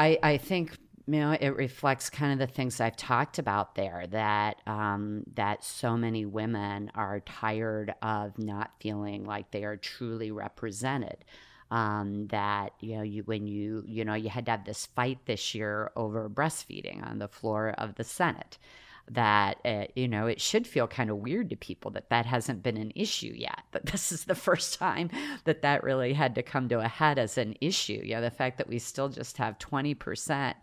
[0.00, 4.06] I, I think you know it reflects kind of the things I've talked about there
[4.10, 10.30] that um, that so many women are tired of not feeling like they are truly
[10.30, 11.24] represented.
[11.70, 15.18] Um, that you know you when you you know you had to have this fight
[15.26, 18.58] this year over breastfeeding on the floor of the Senate
[19.12, 22.62] that uh, you know it should feel kind of weird to people that that hasn't
[22.62, 25.10] been an issue yet but this is the first time
[25.44, 28.30] that that really had to come to a head as an issue you know the
[28.30, 30.54] fact that we still just have 20%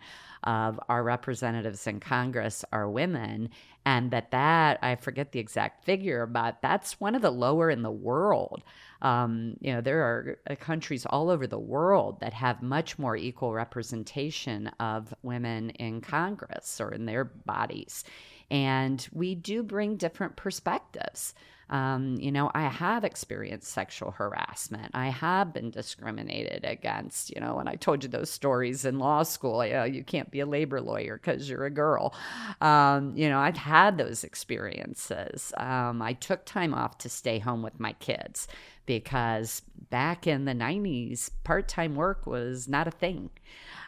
[0.43, 3.49] of our representatives in congress are women
[3.87, 7.83] and that that I forget the exact figure, but that's one of the lower in
[7.83, 8.61] the world.
[9.01, 13.15] Um, you know, there are uh, countries all over the world that have much more
[13.15, 18.03] equal representation of women in Congress or in their bodies.
[18.49, 21.33] And we do bring different perspectives.
[21.69, 24.91] Um, you know, I have experienced sexual harassment.
[24.93, 27.29] I have been discriminated against.
[27.35, 30.31] You know, when I told you those stories in law school, you, know, you can't
[30.31, 32.15] be a labor lawyer because you're a girl.
[32.61, 35.51] Um, you know, I've had those experiences.
[35.57, 38.47] Um, I took time off to stay home with my kids
[38.85, 43.29] because back in the 90s, part time work was not a thing.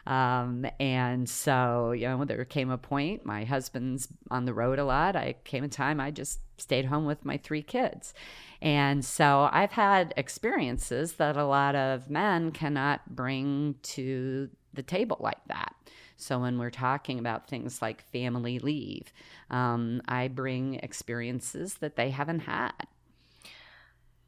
[0.06, 4.84] Um, and so, you know, there came a point, my husband's on the road a
[4.84, 5.16] lot.
[5.16, 8.14] I came a time I just stayed home with my three kids.
[8.62, 15.16] And so I've had experiences that a lot of men cannot bring to the table
[15.20, 15.74] like that.
[16.16, 19.12] So when we're talking about things like family leave,
[19.48, 22.72] um, I bring experiences that they haven't had.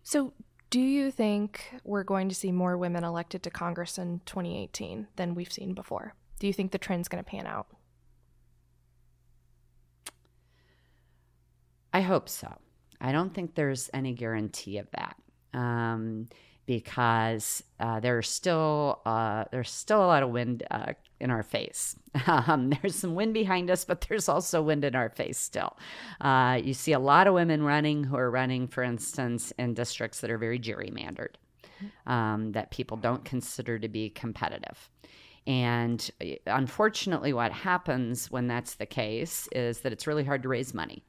[0.03, 0.33] So,
[0.73, 5.35] do you think we're going to see more women elected to Congress in 2018 than
[5.35, 6.15] we've seen before?
[6.41, 7.67] Do you think the trend's going to pan out?
[11.93, 12.57] I hope so.
[13.03, 15.17] I don't think there's any guarantee of that.
[15.53, 16.29] Um,
[16.67, 21.97] because uh, there's still uh, there's still a lot of wind uh, in our face.
[22.27, 25.79] Um, there's some wind behind us, but there's also wind in our face still.
[26.21, 30.21] Uh, you see a lot of women running who are running, for instance, in districts
[30.21, 31.37] that are very gerrymandered,
[32.07, 34.91] um, that people don't consider to be competitive.
[35.47, 36.09] And
[36.47, 41.03] unfortunately, what happens when that's the case is that it's really hard to raise money.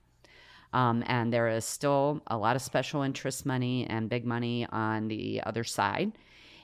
[0.73, 5.07] Um, and there is still a lot of special interest money and big money on
[5.07, 6.11] the other side.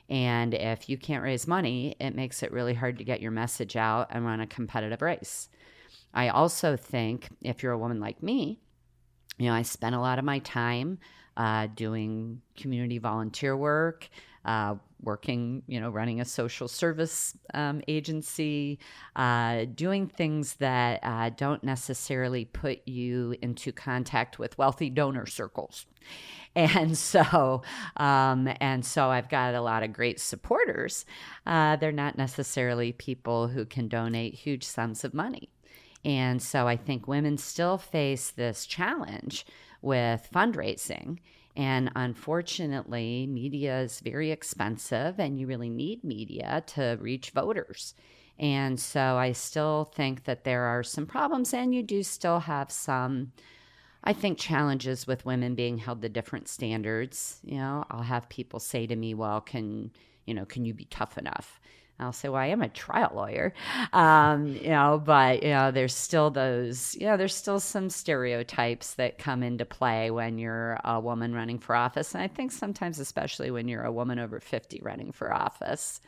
[0.10, 3.76] And if you can't raise money, it makes it really hard to get your message
[3.76, 5.50] out and run a competitive race.
[6.14, 8.60] I also think if you're a woman like me,
[9.38, 10.98] you know, I spent a lot of my time
[11.38, 14.10] uh, doing community volunteer work,
[14.46, 18.80] uh, working, you know, running a social service um, agency,
[19.16, 25.86] uh, doing things that uh, don't necessarily put you into contact with wealthy donor circles.
[26.56, 27.62] And so,
[27.98, 31.06] um, and so I've got a lot of great supporters.
[31.46, 35.50] Uh, they're not necessarily people who can donate huge sums of money.
[36.04, 39.46] And so I think women still face this challenge
[39.82, 41.20] with fundraising
[41.60, 47.96] and unfortunately, media is very expensive, and you really need media to reach voters.
[48.40, 52.72] And so I still think that there are some problems, and you do still have
[52.72, 53.34] some,
[54.06, 57.42] I think, challenges with women being held to different standards.
[57.44, 59.92] You know, I'll have people say to me, well, can,
[60.26, 61.60] you know, can you be tough enough?
[62.00, 63.54] I'll say, well, I am a trial lawyer,
[63.94, 68.94] um, you know, but you know, there's still those, you know, there's still some stereotypes
[68.96, 73.00] that come into play when you're a woman running for office, and I think sometimes,
[73.00, 76.02] especially when you're a woman over fifty running for office.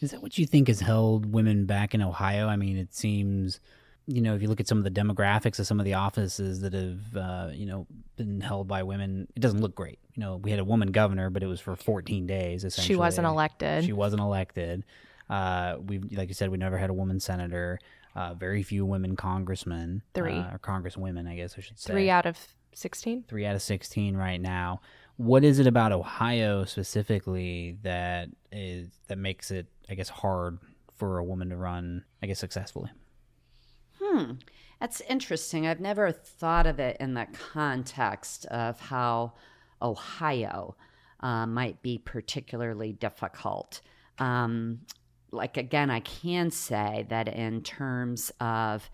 [0.00, 2.46] Is that what you think has held women back in Ohio?
[2.46, 3.58] I mean, it seems,
[4.06, 6.60] you know, if you look at some of the demographics of some of the offices
[6.60, 9.98] that have, uh, you know, been held by women, it doesn't look great.
[10.14, 12.64] You know, we had a woman governor, but it was for 14 days.
[12.64, 13.84] Essentially, she wasn't elected.
[13.84, 14.84] She wasn't elected.
[15.28, 17.78] Uh, we like you said, we never had a woman senator.
[18.14, 20.02] Uh, very few women congressmen.
[20.14, 21.92] Three uh, or congresswomen, I guess I should say.
[21.92, 22.38] Three out of
[22.72, 23.24] sixteen.
[23.28, 24.80] Three out of sixteen right now.
[25.16, 30.58] What is it about Ohio specifically that is that makes it, I guess, hard
[30.96, 32.90] for a woman to run, I guess, successfully?
[34.00, 34.32] Hmm.
[34.80, 35.66] That's interesting.
[35.66, 39.32] I've never thought of it in the context of how
[39.82, 40.76] Ohio
[41.20, 43.80] uh, might be particularly difficult.
[44.20, 44.80] Um,
[45.30, 48.88] like again, I can say that in terms of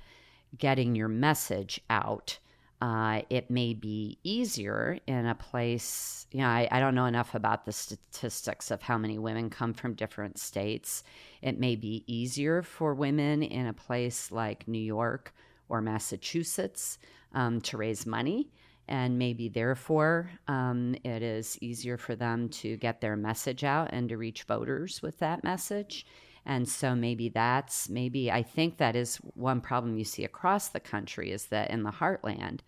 [0.57, 2.39] getting your message out,
[2.81, 6.27] uh, it may be easier in a place.
[6.33, 9.73] You know, I, I don't know enough about the statistics of how many women come
[9.73, 11.03] from different states.
[11.41, 15.35] It may be easier for women in a place like New York
[15.69, 16.99] or Massachusetts
[17.33, 18.51] um, to raise money
[18.89, 24.09] and maybe therefore um, it is easier for them to get their message out and
[24.09, 26.07] to reach voters with that message.
[26.47, 30.81] And so maybe that's maybe I think that is one problem you see across the
[30.81, 32.61] country is that in the heartland,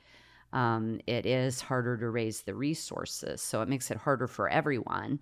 [0.52, 3.42] um, it is harder to raise the resources.
[3.42, 5.20] So it makes it harder for everyone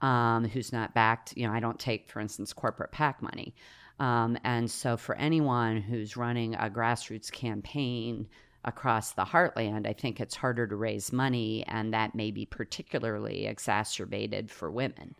[0.00, 1.36] um, who's not backed.
[1.36, 3.54] You know, I don't take, for instance, corporate PAC money.
[4.00, 8.26] Um, and so for anyone who's running a grassroots campaign
[8.64, 13.46] across the heartland, I think it's harder to raise money, and that may be particularly
[13.46, 15.14] exacerbated for women.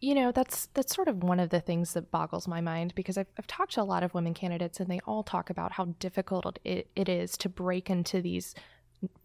[0.00, 3.16] You know, that's that's sort of one of the things that boggles my mind because
[3.16, 5.86] I've, I've talked to a lot of women candidates and they all talk about how
[5.98, 8.54] difficult it, it is to break into these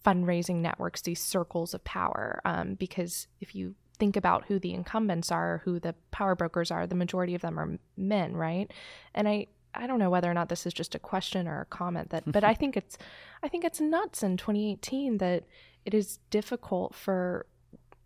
[0.06, 2.42] fundraising networks, these circles of power.
[2.46, 6.88] Um, because if you think about who the incumbents are, who the power brokers are,
[6.88, 8.72] the majority of them are men, right?
[9.14, 11.66] And I, I don't know whether or not this is just a question or a
[11.66, 12.98] comment that, but I think it's,
[13.44, 15.44] I think it's nuts in 2018 that
[15.86, 17.46] it is difficult for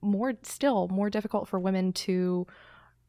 [0.01, 2.47] more, still more difficult for women to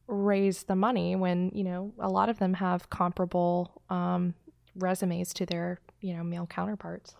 [0.06, 4.34] raise the money when you know a lot of them have comparable um,
[4.76, 7.14] resumes to their you know male counterparts.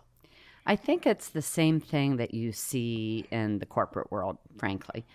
[0.65, 5.05] I think it's the same thing that you see in the corporate world, frankly.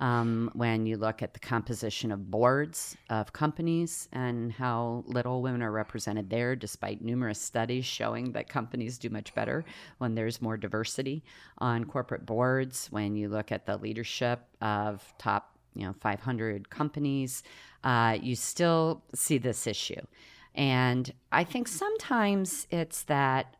[0.00, 5.60] Um, when you look at the composition of boards of companies and how little women
[5.60, 9.64] are represented there, despite numerous studies showing that companies do much better
[9.98, 11.24] when there's more diversity
[11.58, 12.86] on corporate boards.
[12.92, 17.42] When you look at the leadership of top you know 500 companies,
[17.84, 20.00] uh, you still see this issue.
[20.54, 23.54] And I think sometimes it's that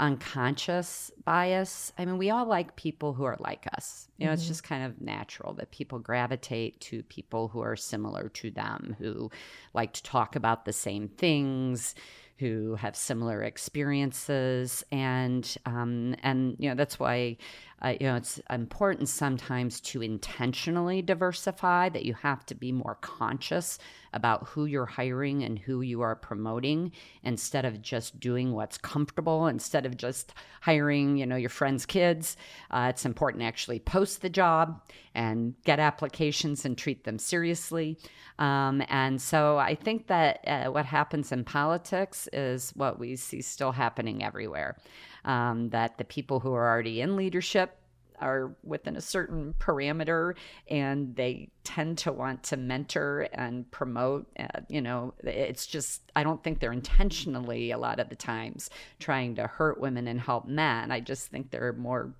[0.00, 1.92] unconscious bias.
[1.96, 4.08] I mean, we all like people who are like us.
[4.16, 4.34] You know, mm-hmm.
[4.34, 8.96] it's just kind of natural that people gravitate to people who are similar to them,
[8.98, 9.30] who
[9.72, 11.94] like to talk about the same things,
[12.38, 17.36] who have similar experiences, and um, and you know that's why
[17.84, 21.88] uh, you know it's important sometimes to intentionally diversify.
[21.90, 23.78] That you have to be more conscious
[24.12, 29.46] about who you're hiring and who you are promoting instead of just doing what's comfortable.
[29.46, 30.32] Instead of just
[30.62, 32.36] hiring you know your friends' kids,
[32.70, 34.80] uh, it's important to actually post the job
[35.14, 37.98] and get applications and treat them seriously.
[38.38, 43.42] Um, and so I think that uh, what happens in politics is what we see
[43.42, 44.76] still happening everywhere.
[45.24, 47.78] Um, that the people who are already in leadership
[48.20, 50.34] are within a certain parameter
[50.68, 56.22] and they tend to want to mentor and promote uh, you know it's just i
[56.22, 58.70] don't think they're intentionally a lot of the times
[59.00, 62.14] trying to hurt women and help men i just think they're more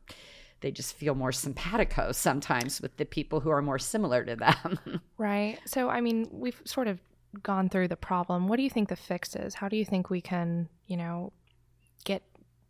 [0.64, 4.78] they just feel more simpatico sometimes with the people who are more similar to them.
[5.18, 5.58] right.
[5.66, 7.00] So, I mean, we've sort of
[7.42, 8.48] gone through the problem.
[8.48, 9.52] What do you think the fix is?
[9.52, 11.34] How do you think we can, you know,
[12.04, 12.22] get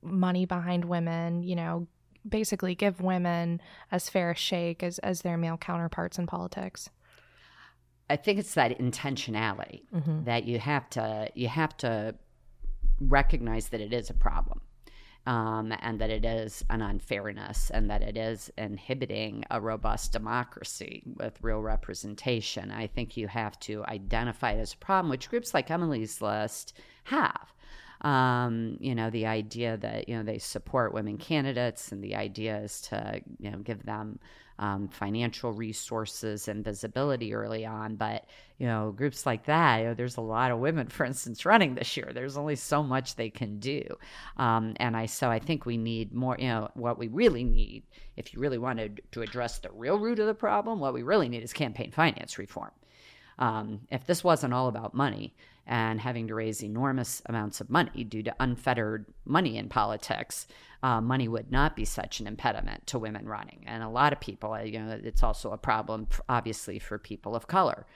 [0.04, 1.86] money behind women, you know,
[2.28, 6.90] basically give women as fair a shake as, as their male counterparts in politics?
[8.08, 10.24] I think it's that intentionality mm-hmm.
[10.24, 12.14] that you have to you have to
[13.00, 14.60] recognize that it is a problem
[15.26, 21.02] um, and that it is an unfairness and that it is inhibiting a robust democracy
[21.16, 22.70] with real representation.
[22.70, 26.74] I think you have to identify it as a problem, which groups like Emily's List
[27.04, 27.53] have.
[28.04, 32.58] Um, you know, the idea that, you know, they support women candidates and the idea
[32.58, 34.18] is to, you know, give them
[34.58, 37.96] um, financial resources and visibility early on.
[37.96, 38.26] But
[38.58, 41.74] you know, groups like that, you know, there's a lot of women, for instance, running
[41.74, 42.10] this year.
[42.14, 43.82] There's only so much they can do,
[44.36, 46.36] um, and I so I think we need more.
[46.38, 47.84] You know, what we really need,
[48.16, 51.28] if you really wanted to address the real root of the problem, what we really
[51.28, 52.70] need is campaign finance reform.
[53.36, 55.34] Um, if this wasn't all about money
[55.66, 60.46] and having to raise enormous amounts of money due to unfettered money in politics,
[60.82, 63.64] uh, money would not be such an impediment to women running.
[63.66, 67.34] And a lot of people, uh, you know, it's also a problem, obviously, for people
[67.34, 67.86] of color.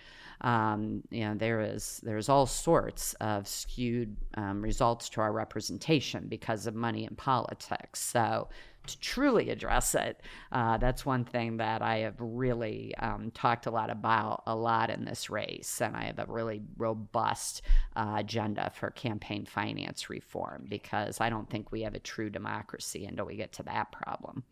[0.41, 6.27] Um, you know, there is there's all sorts of skewed um, results to our representation
[6.29, 8.01] because of money in politics.
[8.01, 8.49] So
[8.89, 10.21] to truly address it.
[10.51, 14.91] Uh, that's one thing that I have really um, talked a lot about a lot
[14.91, 17.63] in this race, and I have a really robust
[17.97, 23.05] uh, agenda for campaign finance reform because I don't think we have a true democracy
[23.07, 24.45] until we get to that problem.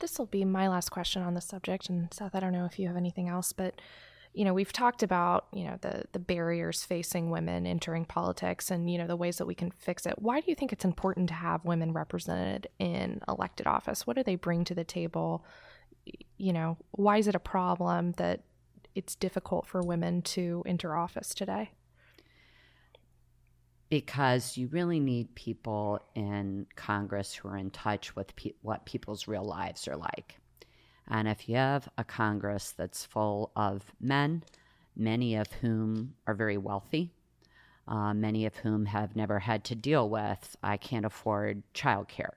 [0.00, 2.78] This will be my last question on the subject, and Seth, I don't know if
[2.78, 3.80] you have anything else, but
[4.32, 8.90] you know we've talked about you know the the barriers facing women entering politics and
[8.90, 10.14] you know the ways that we can fix it.
[10.18, 14.06] Why do you think it's important to have women represented in elected office?
[14.06, 15.44] What do they bring to the table?
[16.36, 18.42] You know why is it a problem that
[18.94, 21.72] it's difficult for women to enter office today?
[23.88, 29.26] Because you really need people in Congress who are in touch with pe- what people's
[29.26, 30.39] real lives are like.
[31.10, 34.44] And if you have a Congress that's full of men,
[34.96, 37.10] many of whom are very wealthy,
[37.88, 42.34] uh, many of whom have never had to deal with, I can't afford childcare.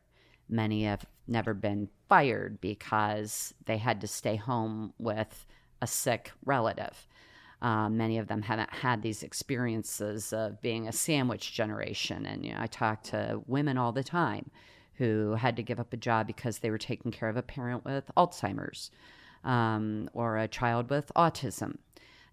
[0.49, 5.45] Many have never been fired because they had to stay home with
[5.81, 7.07] a sick relative.
[7.61, 12.25] Uh, many of them haven't had these experiences of being a sandwich generation.
[12.25, 14.49] And you know, I talk to women all the time
[14.97, 17.83] who had to give up a job because they were taking care of a parent
[17.85, 18.91] with Alzheimer's
[19.43, 21.77] um, or a child with autism.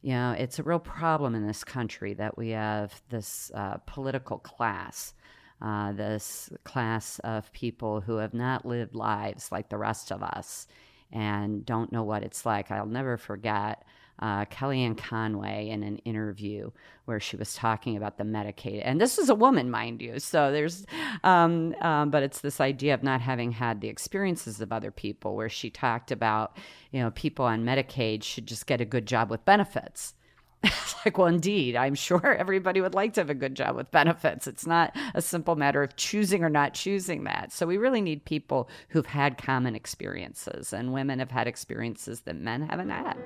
[0.02, 4.38] You know, it's a real problem in this country that we have this uh, political
[4.38, 5.14] class,
[5.60, 10.66] uh, this class of people who have not lived lives like the rest of us
[11.12, 12.70] and don't know what it's like.
[12.70, 13.84] I'll never forget
[14.20, 16.70] uh, Kellyanne Conway in an interview
[17.06, 18.82] where she was talking about the Medicaid.
[18.84, 20.18] And this is a woman, mind you.
[20.18, 20.86] So there's,
[21.24, 25.34] um, um, but it's this idea of not having had the experiences of other people
[25.34, 26.56] where she talked about,
[26.92, 30.14] you know, people on Medicaid should just get a good job with benefits.
[31.00, 33.90] It's like, well, indeed, I'm sure everybody would like to have a good job with
[33.90, 34.46] benefits.
[34.46, 37.52] It's not a simple matter of choosing or not choosing that.
[37.52, 42.36] So we really need people who've had common experiences, and women have had experiences that
[42.36, 43.16] men haven't had.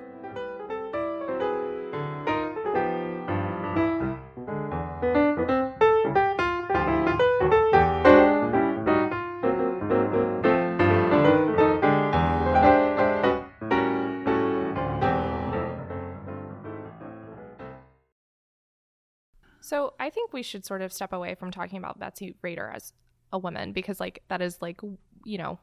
[19.75, 22.93] So I think we should sort of step away from talking about Betsy Rader as
[23.33, 24.81] a woman because, like, that is like
[25.25, 25.59] you know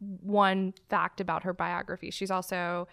[0.00, 2.10] one fact about her biography.
[2.10, 2.88] She's also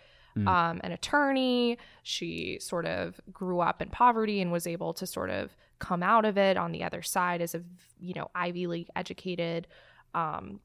[0.45, 1.80] um, an attorney.
[2.03, 6.24] She sort of grew up in poverty and was able to sort of come out
[6.24, 7.63] of it on the other side as a
[7.99, 9.65] you know Ivy League educated,
[10.13, 10.59] um,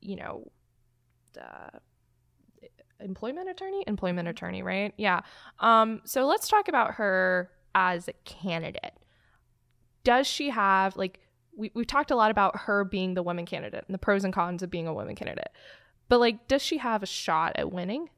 [0.00, 0.52] you know,
[1.36, 1.78] uh,
[3.00, 4.94] employment attorney, employment attorney, right?
[4.96, 5.22] Yeah.
[5.58, 8.92] Um, so let's talk about her as a candidate.
[10.04, 11.20] Does she have like
[11.56, 14.32] we we've talked a lot about her being the woman candidate and the pros and
[14.32, 15.50] cons of being a woman candidate,
[16.08, 18.08] but like, does she have a shot at winning?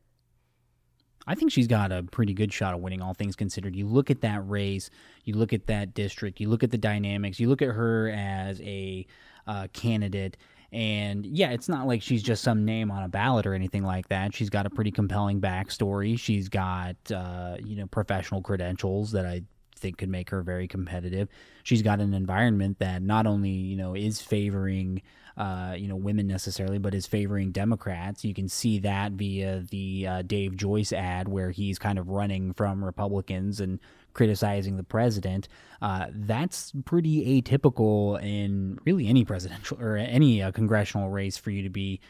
[1.27, 3.77] I think she's got a pretty good shot of winning, all things considered.
[3.77, 4.91] You look at that race,
[5.25, 8.61] you look at that district, you look at the dynamics, you look at her as
[8.63, 9.07] a
[9.47, 10.37] uh, candidate,
[10.73, 14.09] and yeah, it's not like she's just some name on a ballot or anything like
[14.09, 14.35] that.
[14.35, 16.19] She's got a pretty compelling backstory.
[16.19, 19.43] She's got uh, you know professional credentials that I
[19.81, 21.29] think could make her very competitive.
[21.63, 25.03] She's got an environment that not only you know is favoring
[25.37, 28.25] uh, you know women necessarily, but is favoring Democrats.
[28.25, 32.53] You can see that via the uh, Dave Joyce ad where he's kind of running
[32.53, 33.81] from Republicans and
[34.13, 35.49] criticizing the president.
[35.81, 41.63] Uh, that's pretty atypical in really any presidential or any uh, congressional race for you
[41.63, 42.01] to be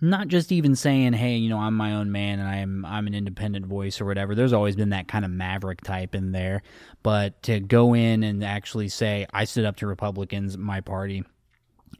[0.00, 3.14] not just even saying, "Hey, you know, I'm my own man and I'm I'm an
[3.14, 6.62] independent voice or whatever." There's always been that kind of maverick type in there,
[7.02, 11.24] but to go in and actually say, "I stood up to Republicans, my party."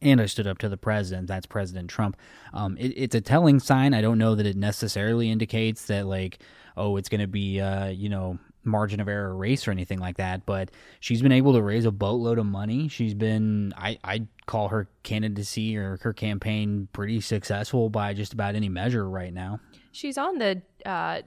[0.02, 1.26] And I stood up to the president.
[1.26, 2.16] That's President Trump.
[2.54, 3.92] Um, it, it's a telling sign.
[3.92, 6.38] I don't know that it necessarily indicates that, like,
[6.76, 10.16] oh, it's going to be, uh, you know, margin of error race or anything like
[10.18, 10.46] that.
[10.46, 12.88] But she's been able to raise a boatload of money.
[12.88, 18.54] She's been, I, I call her candidacy or her campaign pretty successful by just about
[18.54, 19.60] any measure right now.
[19.92, 21.22] She's on the uh,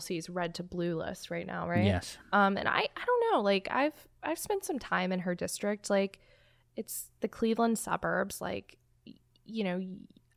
[0.00, 1.84] C's red to blue list right now, right?
[1.84, 2.18] Yes.
[2.32, 3.40] Um, and I, I don't know.
[3.40, 5.88] Like I've I've spent some time in her district.
[5.88, 6.20] Like
[6.76, 8.40] it's the Cleveland suburbs.
[8.40, 8.76] Like
[9.46, 9.82] you know,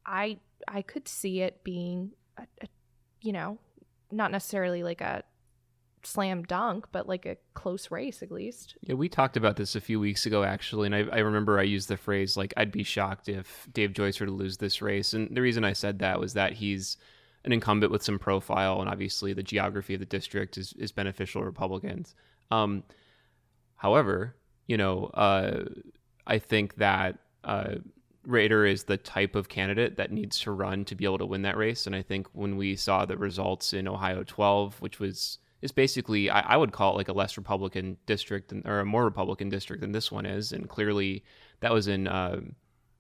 [0.06, 2.68] I I could see it being, a, a,
[3.22, 3.60] you know,
[4.12, 5.24] not necessarily like a
[6.06, 8.76] slam dunk, but like a close race at least.
[8.82, 11.64] Yeah, we talked about this a few weeks ago, actually, and I, I remember I
[11.64, 15.14] used the phrase like I'd be shocked if Dave Joyce were to lose this race,
[15.14, 16.98] and the reason I said that was that he's
[17.44, 21.42] an incumbent with some profile, and obviously the geography of the district is is beneficial
[21.42, 22.16] to Republicans.
[22.52, 22.84] Um,
[23.76, 24.36] however,
[24.68, 25.66] you know, uh,
[26.28, 27.20] I think that.
[27.44, 27.76] Uh,
[28.28, 31.44] Rader is the type of candidate that needs to run to be able to win
[31.44, 31.86] that race.
[31.86, 36.30] And I think when we saw the results in Ohio 12, which was is basically
[36.30, 39.50] I, I would call it like a less Republican district than, or a more Republican
[39.50, 41.24] district than this one is, and clearly
[41.62, 42.42] that was in uh,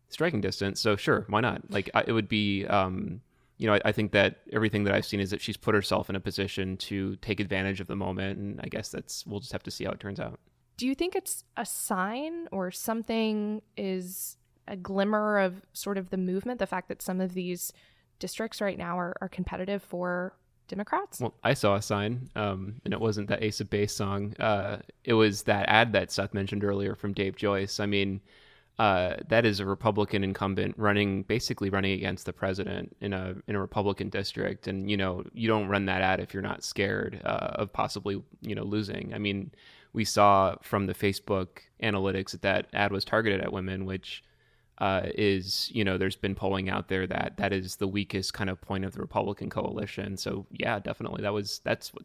[0.10, 0.80] striking distance.
[0.80, 1.70] So sure, why not?
[1.70, 2.66] Like I, it would be.
[2.66, 3.22] Um,
[3.58, 6.10] you know, I, I think that everything that I've seen is that she's put herself
[6.10, 9.54] in a position to take advantage of the moment, and I guess that's we'll just
[9.54, 10.42] have to see how it turns out.
[10.76, 14.36] Do you think it's a sign or something is
[14.68, 17.72] a glimmer of sort of the movement, the fact that some of these
[18.20, 20.36] districts right now are, are competitive for
[20.68, 21.20] Democrats?
[21.20, 24.34] Well, I saw a sign, um, and it wasn't that Ace of Base song.
[24.40, 27.80] Uh, it was that ad that Seth mentioned earlier from Dave Joyce.
[27.80, 28.22] I mean,
[28.78, 33.56] uh, that is a Republican incumbent running, basically running against the president in a in
[33.56, 37.22] a Republican district, and you know you don't run that ad if you're not scared
[37.24, 39.14] uh, of possibly you know losing.
[39.14, 39.52] I mean,
[39.94, 44.24] we saw from the Facebook analytics that that ad was targeted at women, which
[44.80, 48.50] uh, is you know there's been polling out there that that is the weakest kind
[48.50, 50.18] of point of the Republican coalition.
[50.18, 52.04] So yeah, definitely that was that's what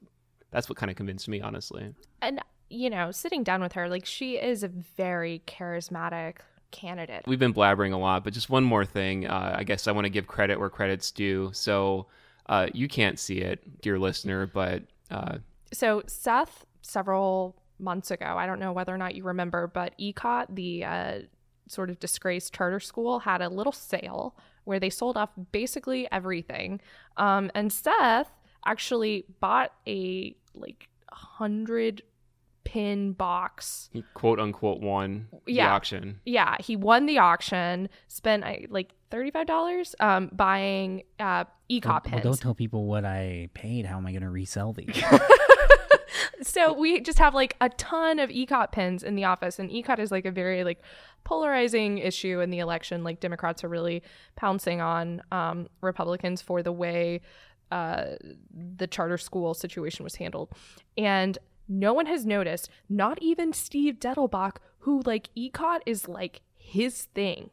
[0.50, 1.94] that's what kind of convinced me honestly.
[2.22, 6.36] And you know, sitting down with her, like she is a very charismatic
[6.70, 7.24] candidate.
[7.26, 9.26] We've been blabbering a lot, but just one more thing.
[9.26, 11.50] Uh, I guess I want to give credit where credit's due.
[11.52, 12.06] So
[12.46, 15.38] uh, you can't see it, dear listener, but uh,
[15.72, 20.54] So Seth, several months ago, I don't know whether or not you remember, but ECOT,
[20.54, 21.18] the uh,
[21.70, 26.80] sort of disgraced charter school, had a little sale where they sold off basically everything.
[27.16, 28.30] Um, and Seth
[28.66, 32.02] actually bought a like hundred
[32.64, 33.88] pin box.
[33.92, 35.72] He quote unquote won the Yeah.
[35.74, 36.20] auction.
[36.24, 42.22] Yeah, he won the auction, spent like $35 um, buying uh, ECOT Well, pins.
[42.22, 43.86] don't tell people what I paid.
[43.86, 44.88] How am I going to resell these?
[46.42, 49.98] so we just have like a ton of ECOT pins in the office, and ECOT
[49.98, 50.82] is like a very like
[51.24, 53.04] polarizing issue in the election.
[53.04, 54.02] Like Democrats are really
[54.36, 57.20] pouncing on um, Republicans for the way
[57.70, 58.04] uh,
[58.76, 60.52] the charter school situation was handled,
[60.96, 61.38] and
[61.68, 62.68] no one has noticed.
[62.88, 67.50] Not even Steve Dettelbach, who like ECOT is like his thing.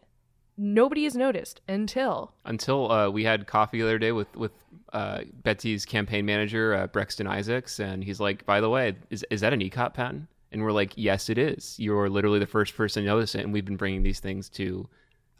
[0.57, 4.51] Nobody has noticed until Until uh, we had coffee the other day with with
[4.93, 9.41] uh, Betsy's campaign manager uh, Brexton Isaacs, and he's like, "By the way, is is
[9.41, 11.75] that an ECOT patent?" And we're like, "Yes, it is.
[11.77, 14.87] You're literally the first person to notice it." And we've been bringing these things to,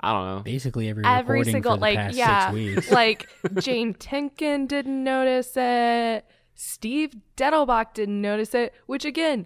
[0.01, 2.91] I don't know, Basically every every single for the like past yeah six weeks.
[2.91, 3.27] like
[3.59, 9.45] jane timken didn't notice it steve dettelbach didn't notice it which again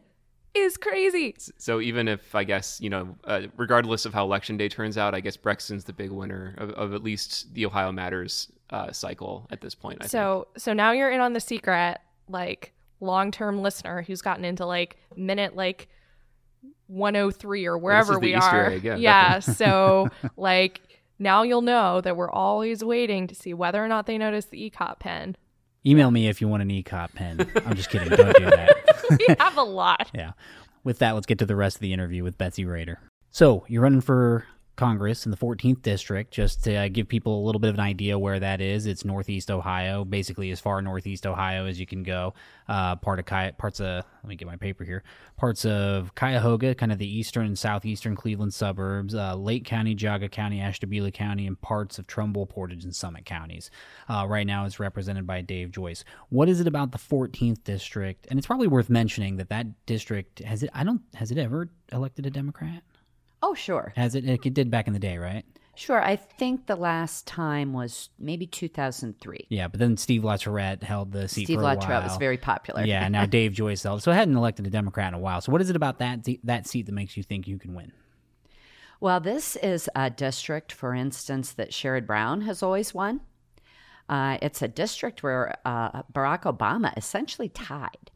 [0.53, 4.69] is crazy So even if I guess you know, uh, regardless of how election day
[4.69, 8.51] turns out, I guess Brexton's the big winner of, of at least the Ohio Matters
[8.69, 9.97] uh, cycle at this point.
[9.99, 10.11] I think.
[10.11, 14.97] so so now you're in on the secret like long-term listener who's gotten into like
[15.15, 15.87] minute like
[16.87, 20.81] 103 or wherever we Easter are egg, yeah, yeah so like
[21.17, 24.69] now you'll know that we're always waiting to see whether or not they notice the
[24.69, 25.35] ecot pen
[25.85, 27.51] Email me if you want an ECOT pen.
[27.65, 28.09] I'm just kidding.
[28.09, 28.75] Don't do that.
[29.27, 30.33] we have a lot Yeah.
[30.83, 32.99] With that, let's get to the rest of the interview with Betsy Rader.
[33.29, 34.45] So, you're running for
[34.75, 36.31] Congress in the 14th District.
[36.31, 39.05] Just to uh, give people a little bit of an idea where that is, it's
[39.05, 42.33] Northeast Ohio, basically as far Northeast Ohio as you can go.
[42.67, 45.03] Uh, part of Ki- parts of let me get my paper here.
[45.35, 50.29] Parts of Cuyahoga, kind of the eastern and southeastern Cleveland suburbs, uh, Lake County, Geauga
[50.29, 53.71] County, Ashtabula County, and parts of Trumbull, Portage, and Summit counties.
[54.07, 56.03] Uh, right now, it's represented by Dave Joyce.
[56.29, 58.27] What is it about the 14th district?
[58.29, 60.69] And it's probably worth mentioning that that district has it.
[60.73, 62.83] I don't has it ever elected a Democrat?
[63.41, 63.93] Oh, sure.
[63.95, 64.27] Has it?
[64.27, 65.43] It did back in the day, right?
[65.75, 66.01] Sure.
[66.03, 69.47] I think the last time was maybe 2003.
[69.49, 72.83] Yeah, but then Steve LaTourette held the seat Steve for a Latourette was very popular.
[72.83, 74.03] Yeah, now Dave Joyce held.
[74.03, 75.41] So it hadn't elected a Democrat in a while.
[75.41, 77.93] So what is it about that that seat that makes you think you can win?
[78.99, 83.21] Well, this is a district, for instance, that Sherrod Brown has always won.
[84.07, 88.11] Uh, it's a district where uh, Barack Obama essentially tied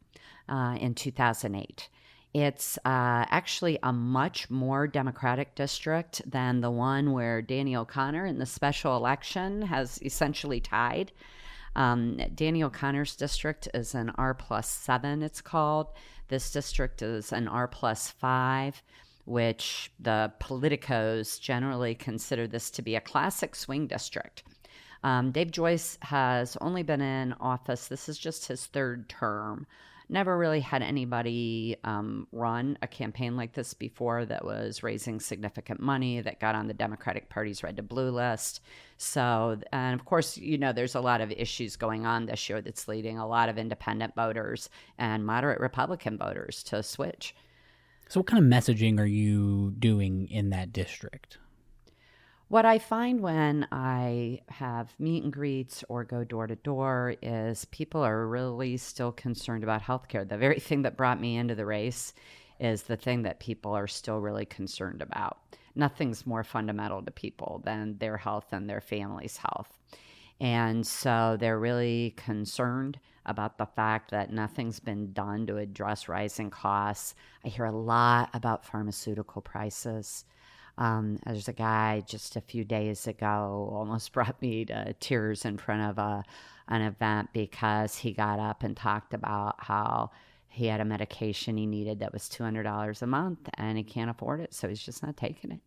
[0.47, 1.89] uh, in 2008.
[2.35, 8.39] It's uh, actually a much more Democratic district than the one where Danny O'Connor in
[8.39, 11.13] the special election has essentially tied.
[11.77, 15.87] Um, Danny O'Connor's district is an R plus seven, it's called.
[16.27, 18.83] This district is an R plus five,
[19.23, 24.43] which the politicos generally consider this to be a classic swing district.
[25.05, 29.67] Um, Dave Joyce has only been in office, this is just his third term.
[30.07, 35.79] Never really had anybody um, run a campaign like this before that was raising significant
[35.79, 38.61] money, that got on the Democratic Party's red to blue list.
[38.97, 42.61] So, and of course, you know, there's a lot of issues going on this year
[42.61, 47.35] that's leading a lot of independent voters and moderate Republican voters to switch.
[48.07, 51.39] So what kind of messaging are you doing in that district?
[52.47, 57.65] What I find when I have meet and greets or go door to door is
[57.65, 60.27] people are really still concerned about healthcare.
[60.27, 62.13] The very thing that brought me into the race
[62.59, 65.39] is the thing that people are still really concerned about.
[65.73, 69.79] Nothing's more fundamental to people than their health and their family's health.
[70.39, 76.51] And so they're really concerned about the fact that nothing's been done to address rising
[76.51, 77.15] costs.
[77.43, 80.25] I hear a lot about pharmaceutical prices.
[80.77, 85.57] Um, there's a guy just a few days ago almost brought me to tears in
[85.57, 86.23] front of a
[86.67, 90.09] an event because he got up and talked about how
[90.49, 93.83] he had a medication he needed that was two hundred dollars a month and he
[93.83, 95.59] can't afford it, so he's just not taking it.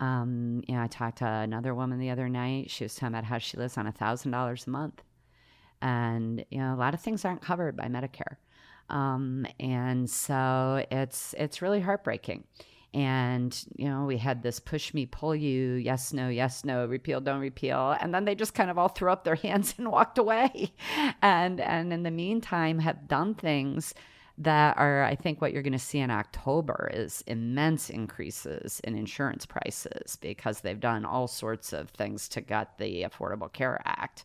[0.00, 2.70] Um, you know, I talked to another woman the other night.
[2.70, 5.02] She was talking about how she lives on a thousand dollars a month,
[5.80, 8.36] and you know, a lot of things aren't covered by Medicare,
[8.90, 12.44] um, and so it's it's really heartbreaking.
[12.94, 17.20] And you know, we had this push me, pull you, yes, no, yes, no, repeal,
[17.20, 20.18] don't repeal, and then they just kind of all threw up their hands and walked
[20.18, 20.72] away,
[21.22, 23.94] and and in the meantime have done things
[24.38, 28.96] that are I think what you're going to see in October is immense increases in
[28.96, 34.24] insurance prices because they've done all sorts of things to gut the Affordable Care Act.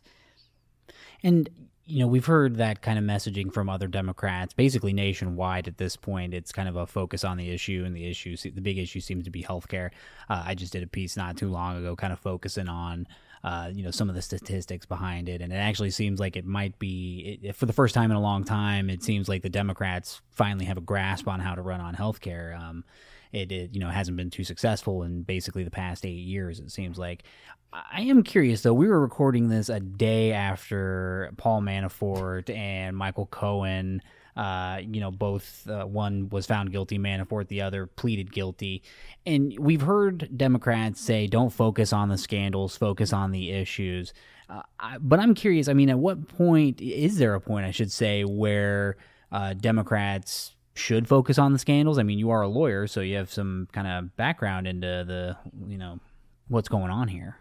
[1.22, 1.48] And
[1.88, 5.96] you know, we've heard that kind of messaging from other Democrats, basically nationwide at this
[5.96, 6.34] point.
[6.34, 9.24] It's kind of a focus on the issue, and the issue, the big issue seems
[9.24, 9.90] to be healthcare.
[10.28, 13.06] Uh, I just did a piece not too long ago, kind of focusing on,
[13.44, 16.44] uh, you know, some of the statistics behind it, and it actually seems like it
[16.44, 19.48] might be, it, for the first time in a long time, it seems like the
[19.48, 22.58] Democrats finally have a grasp on how to run on healthcare.
[22.58, 22.84] Um,
[23.32, 26.60] it, it, you know hasn't been too successful in basically the past eight years.
[26.60, 27.24] It seems like.
[27.70, 28.72] I am curious though.
[28.72, 34.00] We were recording this a day after Paul Manafort and Michael Cohen.
[34.38, 38.84] Uh, you know, both uh, one was found guilty, Manafort, the other pleaded guilty.
[39.26, 44.14] And we've heard Democrats say, don't focus on the scandals, focus on the issues.
[44.48, 47.72] Uh, I, but I'm curious, I mean, at what point is there a point, I
[47.72, 48.96] should say, where
[49.32, 51.98] uh, Democrats should focus on the scandals?
[51.98, 55.36] I mean, you are a lawyer, so you have some kind of background into the,
[55.66, 55.98] you know,
[56.46, 57.38] what's going on here.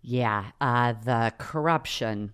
[0.00, 2.32] Yeah, uh, the corruption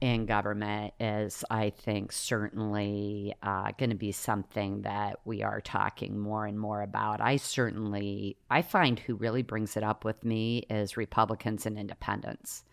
[0.00, 6.18] in government is, I think, certainly uh, going to be something that we are talking
[6.18, 7.20] more and more about.
[7.20, 12.64] I certainly, I find who really brings it up with me is Republicans and independents.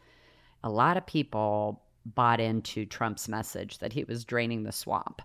[0.63, 5.21] A lot of people bought into Trump's message that he was draining the swamp.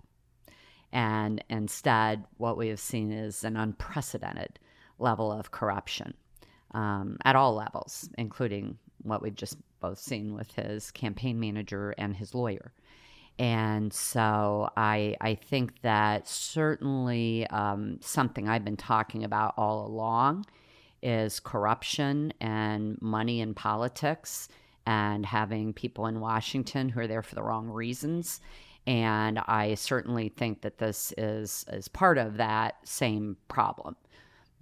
[0.93, 4.59] And instead, what we have seen is an unprecedented
[4.99, 6.15] level of corruption
[6.75, 12.17] um, at all levels, including what we've just both seen with his campaign manager and
[12.17, 12.73] his lawyer.
[13.39, 20.47] And so I, I think that certainly um, something I've been talking about all along
[21.03, 24.49] is corruption and money in politics
[24.87, 28.41] and having people in Washington who are there for the wrong reasons.
[28.87, 33.97] And I certainly think that this is, is part of that same problem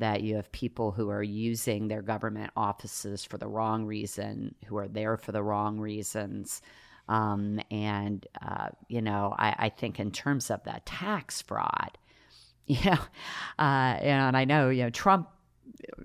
[0.00, 4.76] that you have people who are using their government offices for the wrong reason, who
[4.76, 6.60] are there for the wrong reasons.
[7.08, 11.98] Um, and, uh, you know, I, I, think in terms of the tax fraud,
[12.66, 12.98] you know,
[13.58, 15.28] uh, and I know, you know, Trump,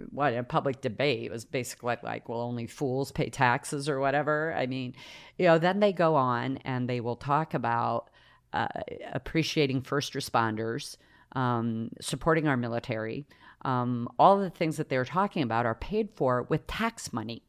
[0.10, 4.54] what a public debate was basically like, well, only fools pay taxes or whatever.
[4.58, 4.96] I mean,
[5.38, 8.10] you know, then they go on and they will talk about
[8.54, 8.68] uh,
[9.12, 10.98] appreciating first responders,
[11.34, 13.26] um, supporting our military,
[13.66, 17.42] um, all the things that they're talking about are paid for with tax money.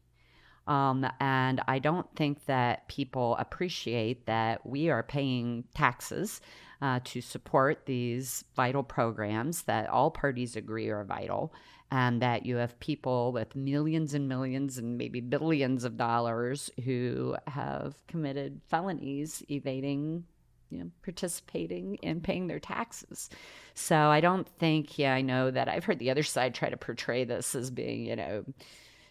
[0.66, 6.40] Um, and I don't think that people appreciate that we are paying taxes
[6.82, 11.54] uh, to support these vital programs that all parties agree are vital,
[11.92, 17.36] and that you have people with millions and millions and maybe billions of dollars who
[17.46, 20.24] have committed felonies evading
[20.70, 23.30] you know, participating in paying their taxes.
[23.74, 26.76] So I don't think, yeah, I know that I've heard the other side try to
[26.76, 28.44] portray this as being, you know,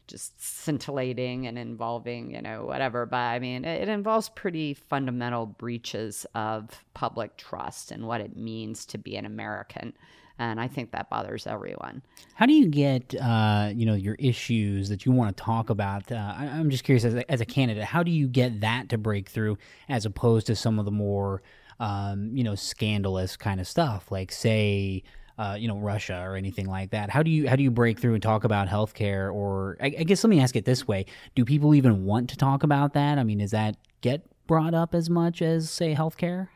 [0.07, 3.05] just scintillating and involving, you know, whatever.
[3.05, 8.35] But I mean, it, it involves pretty fundamental breaches of public trust and what it
[8.35, 9.93] means to be an American
[10.37, 12.01] and I think that bothers everyone.
[12.33, 16.11] How do you get, uh, you know, your issues that you want to talk about?
[16.11, 18.89] Uh, I, am just curious, as a, as a, candidate, how do you get that
[18.89, 19.57] to break through
[19.87, 21.41] as opposed to some of the more,
[21.79, 25.03] um, you know, scandalous kind of stuff, like say,
[25.37, 27.09] uh, you know, Russia or anything like that?
[27.09, 29.33] How do you how do you break through and talk about healthcare?
[29.33, 31.05] Or I, I guess let me ask it this way:
[31.35, 33.17] Do people even want to talk about that?
[33.17, 36.49] I mean, does that get brought up as much as say healthcare?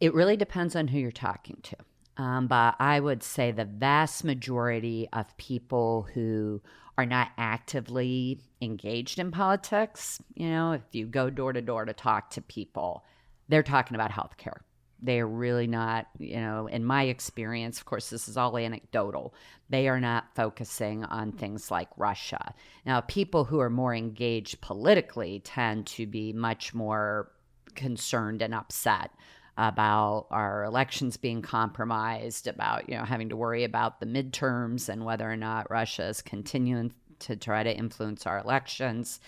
[0.00, 1.76] It really depends on who you're talking to.
[2.16, 6.60] Um, but I would say the vast majority of people who
[6.98, 11.94] are not actively engaged in politics, you know, if you go door to door to
[11.94, 13.04] talk to people,
[13.48, 14.58] they're talking about healthcare.
[15.00, 19.34] They're really not, you know, in my experience, of course, this is all anecdotal.
[19.68, 22.54] They are not focusing on things like Russia.
[22.86, 27.32] Now, people who are more engaged politically tend to be much more
[27.74, 29.10] concerned and upset
[29.56, 35.04] about our elections being compromised, about you know having to worry about the midterms and
[35.04, 39.20] whether or not Russia is continuing to try to influence our elections.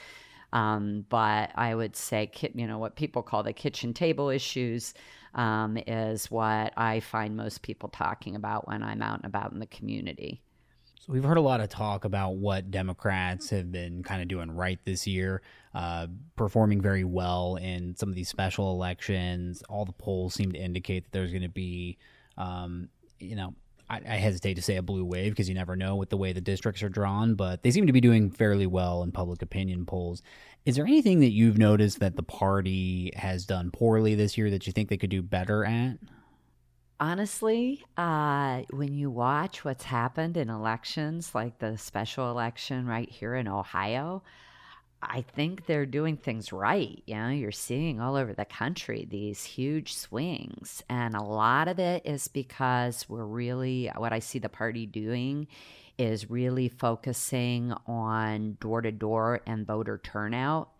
[0.52, 4.94] Um, but I would say, you know, what people call the kitchen table issues
[5.34, 9.58] um, is what I find most people talking about when I'm out and about in
[9.58, 10.42] the community.
[11.05, 14.50] So we've heard a lot of talk about what Democrats have been kind of doing
[14.50, 15.42] right this year,
[15.74, 19.62] uh, performing very well in some of these special elections.
[19.68, 21.98] All the polls seem to indicate that there's going to be,
[22.38, 22.88] um,
[23.20, 23.55] you know,
[23.90, 26.32] I, I, hesitate to say a blue wave because you never know with the way
[26.32, 29.84] the districts are drawn, but they seem to be doing fairly well in public opinion
[29.84, 30.22] polls.
[30.64, 34.66] Is there anything that you've noticed that the party has done poorly this year that
[34.66, 35.98] you think they could do better at?
[37.01, 43.34] Honestly, uh, when you watch what's happened in elections, like the special election right here
[43.34, 44.22] in Ohio,
[45.03, 47.03] I think they're doing things right.
[47.07, 50.82] You know, you're seeing all over the country these huge swings.
[50.88, 55.47] And a lot of it is because we're really, what I see the party doing
[55.99, 60.70] is really focusing on door to door and voter turnout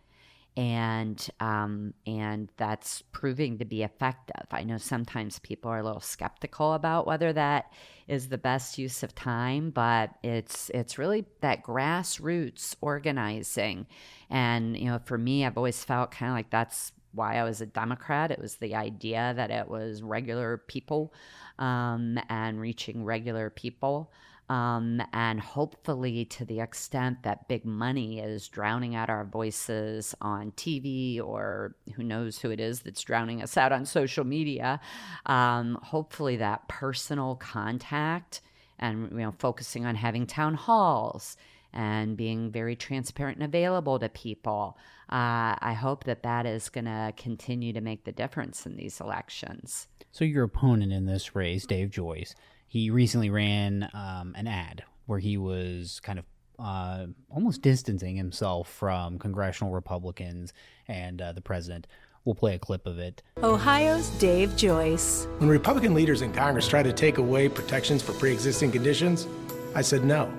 [0.57, 4.47] and um, and that's proving to be effective.
[4.53, 7.73] I know sometimes people are a little skeptical about whether that
[8.07, 13.87] is the best use of time, but it's it's really that grassroots organizing,
[14.31, 17.61] and you know, for me, I've always felt kind of like that's why I was
[17.61, 18.31] a Democrat.
[18.31, 21.13] It was the idea that it was regular people
[21.59, 24.13] um, and reaching regular people.
[24.49, 30.53] Um, and hopefully, to the extent that big money is drowning out our voices on
[30.53, 34.80] TV or who knows who it is that's drowning us out on social media,
[35.26, 38.42] um, hopefully that personal contact
[38.78, 41.36] and you know focusing on having town halls
[41.72, 44.78] and being very transparent and available to people.
[45.11, 49.01] Uh, I hope that that is going to continue to make the difference in these
[49.01, 49.88] elections.
[50.12, 52.34] So, your opponent in this race, Dave Joyce,
[52.75, 56.25] he recently ran um, an ad where he was kind of
[56.59, 60.53] uh, almost distancing himself from congressional Republicans
[60.89, 61.87] and uh, the president.
[62.25, 63.22] We'll play a clip of it.
[63.45, 65.29] Ohio's Dave Joyce.
[65.39, 69.29] When Republican leaders in Congress tried to take away protections for pre existing conditions,
[69.77, 70.35] I said no.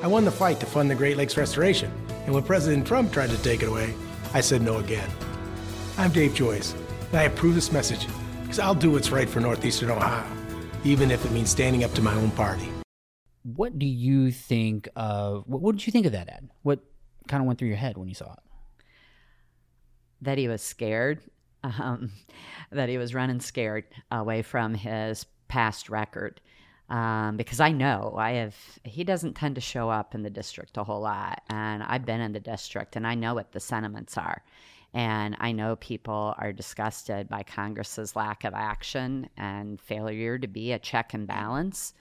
[0.00, 1.90] I won the fight to fund the Great Lakes restoration,
[2.24, 3.92] and when President Trump tried to take it away,
[4.32, 5.10] I said no again.
[5.98, 6.72] I'm Dave Joyce,
[7.10, 8.06] and I approve this message
[8.42, 10.33] because I'll do what's right for Northeastern Ohio
[10.84, 12.68] even if it means standing up to my own party.
[13.42, 16.50] What do you think of what, what did you think of that ad?
[16.62, 16.80] What
[17.28, 18.38] kind of went through your head when you saw it?
[20.22, 21.20] That he was scared,
[21.62, 22.12] um,
[22.70, 26.40] that he was running scared away from his past record.
[26.90, 30.76] Um, because I know I have, he doesn't tend to show up in the district
[30.76, 31.42] a whole lot.
[31.48, 34.42] And I've been in the district and I know what the sentiments are.
[34.94, 40.70] And I know people are disgusted by Congress's lack of action and failure to be
[40.70, 41.94] a check and balance.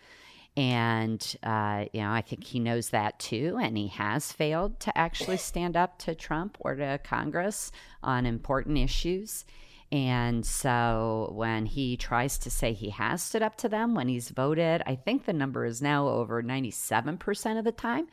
[0.56, 3.58] And, uh, you know, I think he knows that too.
[3.60, 7.72] And he has failed to actually stand up to Trump or to Congress
[8.04, 9.46] on important issues.
[9.92, 14.30] And so when he tries to say he has stood up to them, when he's
[14.30, 18.08] voted, I think the number is now over 97% of the time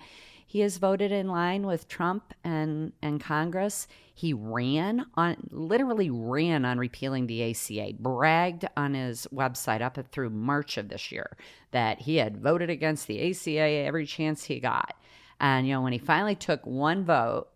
[0.51, 3.87] he has voted in line with Trump and, and Congress.
[4.13, 10.31] He ran on, literally ran on repealing the ACA, bragged on his website up through
[10.31, 11.37] March of this year
[11.71, 14.97] that he had voted against the ACA every chance he got.
[15.39, 17.47] And, you know, when he finally took one vote,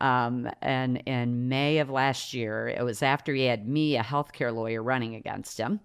[0.00, 4.54] um, and in May of last year, it was after he had me, a healthcare
[4.54, 5.80] lawyer, running against him.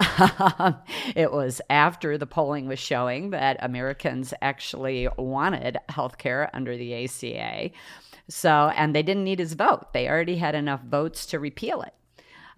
[1.16, 7.04] it was after the polling was showing that Americans actually wanted health care under the
[7.04, 7.70] ACA.
[8.28, 9.92] So, and they didn't need his vote.
[9.92, 11.94] They already had enough votes to repeal it.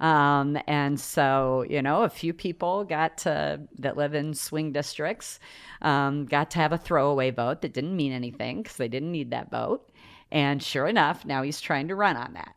[0.00, 5.38] Um, and so, you know, a few people got to, that live in swing districts,
[5.82, 9.30] um, got to have a throwaway vote that didn't mean anything because they didn't need
[9.30, 9.90] that vote.
[10.32, 12.54] And sure enough, now he's trying to run on that.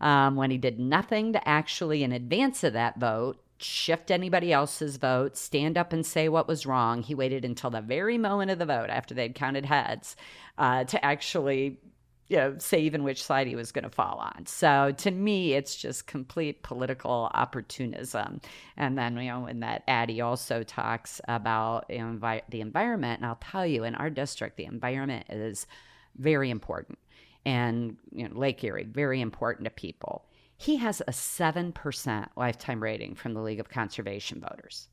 [0.00, 4.96] Um, when he did nothing to actually, in advance of that vote, shift anybody else's
[4.96, 7.02] vote, stand up and say what was wrong.
[7.02, 10.16] He waited until the very moment of the vote after they'd counted heads
[10.58, 11.78] uh, to actually
[12.28, 14.46] you know, say even which side he was going to fall on.
[14.46, 18.40] So to me, it's just complete political opportunism.
[18.78, 23.20] And then, you know, in that ad, he also talks about envi- the environment.
[23.20, 25.66] And I'll tell you, in our district, the environment is
[26.16, 26.98] very important.
[27.44, 30.24] And you know, Lake Erie, very important to people.
[30.56, 34.88] He has a 7% lifetime rating from the League of Conservation Voters.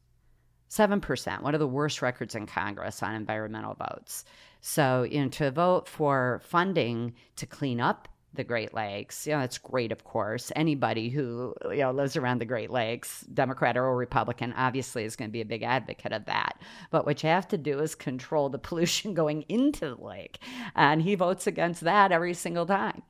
[0.70, 4.24] 7%, one of the worst records in Congress on environmental votes.
[4.62, 9.28] So, you know, to vote for funding to clean up the Great Lakes.
[9.28, 10.52] You know, it's great, of course.
[10.56, 15.30] Anybody who you know lives around the Great Lakes, Democrat or Republican, obviously is going
[15.30, 16.60] to be a big advocate of that.
[16.92, 20.40] But what you have to do is control the pollution going into the lake,
[20.76, 23.02] and he votes against that every single time.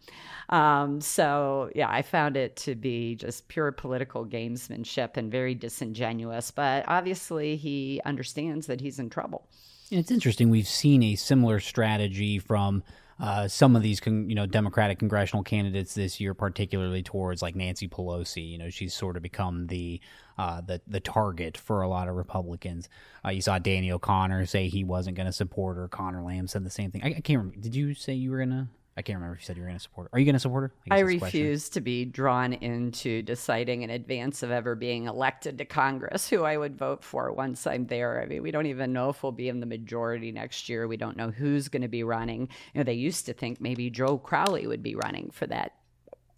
[0.49, 6.51] Um, so yeah, I found it to be just pure political gamesmanship and very disingenuous.
[6.51, 9.47] But obviously, he understands that he's in trouble.
[9.91, 10.49] It's interesting.
[10.49, 12.81] We've seen a similar strategy from
[13.21, 17.55] uh, some of these, con- you know, Democratic congressional candidates this year, particularly towards like
[17.55, 18.49] Nancy Pelosi.
[18.49, 20.01] You know, she's sort of become the
[20.39, 22.89] uh, the the target for a lot of Republicans.
[23.23, 25.87] Uh, you saw Danny O'Connor say he wasn't going to support her.
[25.87, 27.03] Conor Lamb said the same thing.
[27.03, 27.57] I, I, can't remember.
[27.57, 28.69] Did you say you were gonna?
[29.01, 30.09] I can't remember if you said you were going to support her.
[30.15, 30.73] Are you going to support her?
[30.91, 31.39] I, guess that's the question.
[31.39, 36.43] refuse to be drawn into deciding in advance of ever being elected to Congress who
[36.43, 38.21] I would vote for once I'm there.
[38.21, 40.87] I mean, we don't even know if we'll be in the majority next year.
[40.87, 42.41] We don't know who's going to be running.
[42.75, 45.73] You know, they used to think maybe Joe Crowley would be running for that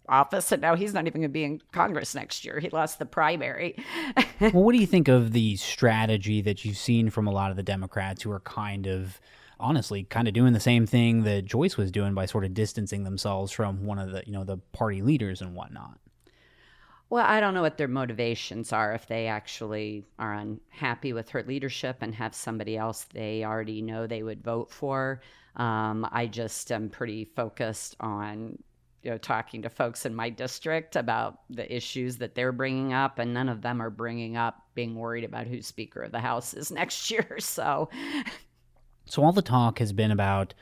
[0.08, 2.60] office, and now he's not even going to be in Congress next year.
[2.60, 3.76] He lost the primary.
[4.40, 7.58] well, what do you think of the strategy that you've seen from a lot of
[7.58, 9.20] the Democrats who are kind of
[9.58, 13.04] honestly kind of doing the same thing that Joyce was doing by sort of distancing
[13.04, 15.98] themselves from one of the, you know, the party leaders and whatnot?
[17.10, 21.42] Well, I don't know what their motivations are if they actually are unhappy with her
[21.42, 25.20] leadership and have somebody else they already know they would vote for.
[25.56, 28.58] Um, I just am pretty focused on
[29.04, 33.18] you know talking to folks in my district about the issues that they're bringing up
[33.18, 36.54] and none of them are bringing up being worried about who speaker of the house
[36.54, 37.88] is next year so
[39.06, 40.54] so all the talk has been about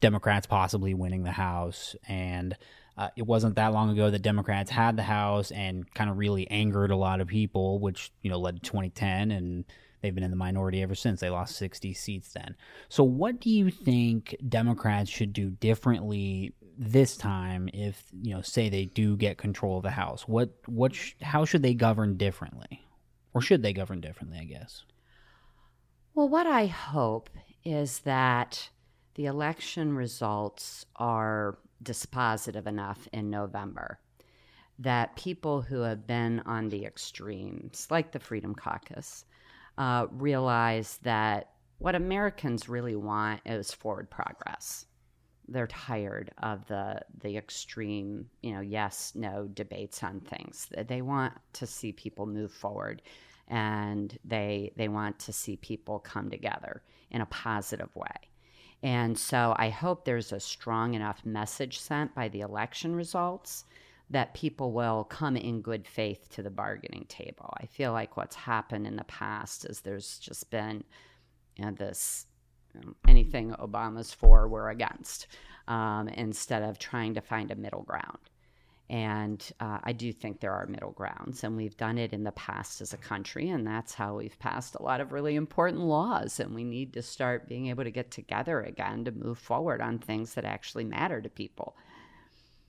[0.00, 2.56] democrats possibly winning the house and
[2.98, 6.48] uh, it wasn't that long ago that democrats had the house and kind of really
[6.50, 9.64] angered a lot of people which you know led to 2010 and
[10.06, 11.20] they've been in the minority ever since.
[11.20, 12.56] They lost 60 seats then.
[12.88, 18.68] So what do you think democrats should do differently this time if you know say
[18.68, 20.28] they do get control of the house?
[20.28, 22.82] What what sh- how should they govern differently?
[23.34, 24.84] Or should they govern differently i guess?
[26.14, 27.30] Well what i hope
[27.66, 28.70] is that
[29.16, 33.98] the election results are dispositive enough in november
[34.78, 39.24] that people who have been on the extremes like the freedom caucus
[39.78, 44.86] uh, realize that what americans really want is forward progress
[45.48, 50.68] they're tired of the the extreme, you know, yes, no debates on things.
[50.88, 53.02] They want to see people move forward
[53.48, 58.16] and they they want to see people come together in a positive way.
[58.82, 63.64] And so I hope there's a strong enough message sent by the election results
[64.10, 67.52] that people will come in good faith to the bargaining table.
[67.60, 70.84] I feel like what's happened in the past is there's just been
[71.56, 72.26] you know, this
[73.08, 75.26] anything Obama's for, we're against,
[75.66, 78.18] um, instead of trying to find a middle ground.
[78.88, 82.32] And uh, I do think there are middle grounds, and we've done it in the
[82.32, 86.38] past as a country, and that's how we've passed a lot of really important laws.
[86.38, 89.98] And we need to start being able to get together again to move forward on
[89.98, 91.76] things that actually matter to people.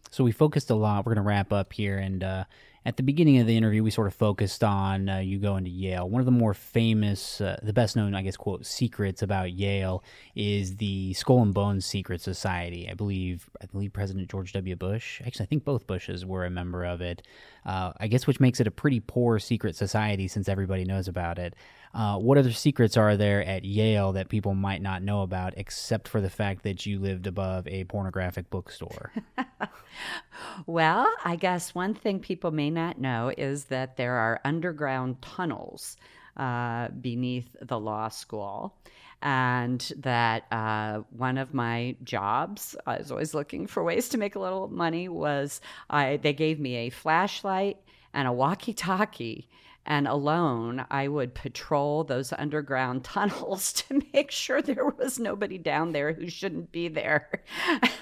[0.10, 1.06] So we focused a lot.
[1.06, 2.46] We're going to wrap up here, and uh,
[2.88, 5.70] at the beginning of the interview, we sort of focused on uh, you going to
[5.70, 6.10] Yale.
[6.10, 10.06] One of the more famous, uh, the best known, I guess, quote, secrets about Yale
[10.36, 12.90] is the Skull and Bones Secret Society.
[12.90, 14.78] I believe, I believe President George W.
[14.78, 17.24] Bush, actually, I think both Bushes were a member of it.
[17.66, 21.40] Uh, I guess, which makes it a pretty poor secret society since everybody knows about
[21.40, 21.56] it.
[21.94, 26.08] Uh, what other secrets are there at Yale that people might not know about, except
[26.08, 29.12] for the fact that you lived above a pornographic bookstore?
[30.66, 35.98] well, I guess one thing people may not know is that there are underground tunnels
[36.38, 38.78] uh, beneath the law school.
[39.24, 44.36] And that uh, one of my jobs, I was always looking for ways to make
[44.36, 45.60] a little money, was
[45.90, 47.78] I, they gave me a flashlight
[48.14, 49.50] and a walkie talkie
[49.88, 55.94] and alone I would patrol those underground tunnels to make sure there was nobody down
[55.94, 57.30] there who shouldn't be there.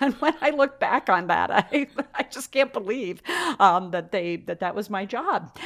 [0.02, 3.22] And when I look back on that, I I just can't believe
[3.60, 5.58] um, that they that that was my job.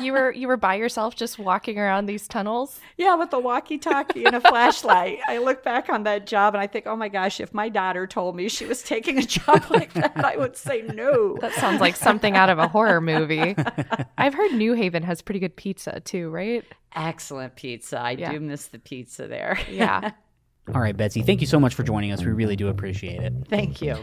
[0.00, 2.80] you were you were by yourself just walking around these tunnels.
[2.96, 5.20] Yeah, with a walkie-talkie and a flashlight.
[5.28, 8.06] I look back on that job and I think, oh my gosh, if my daughter
[8.06, 11.36] told me she was taking a job like that, I would say no.
[11.40, 13.54] That sounds like something out of a horror movie.
[14.18, 16.64] I've heard New Haven has pretty good pizza too, right?
[16.94, 17.98] Excellent pizza.
[17.98, 18.32] I yeah.
[18.32, 19.58] do miss the pizza there.
[19.70, 20.12] Yeah.
[20.74, 22.24] All right, Betsy, thank you so much for joining us.
[22.24, 23.32] We really do appreciate it.
[23.48, 23.96] Thank you.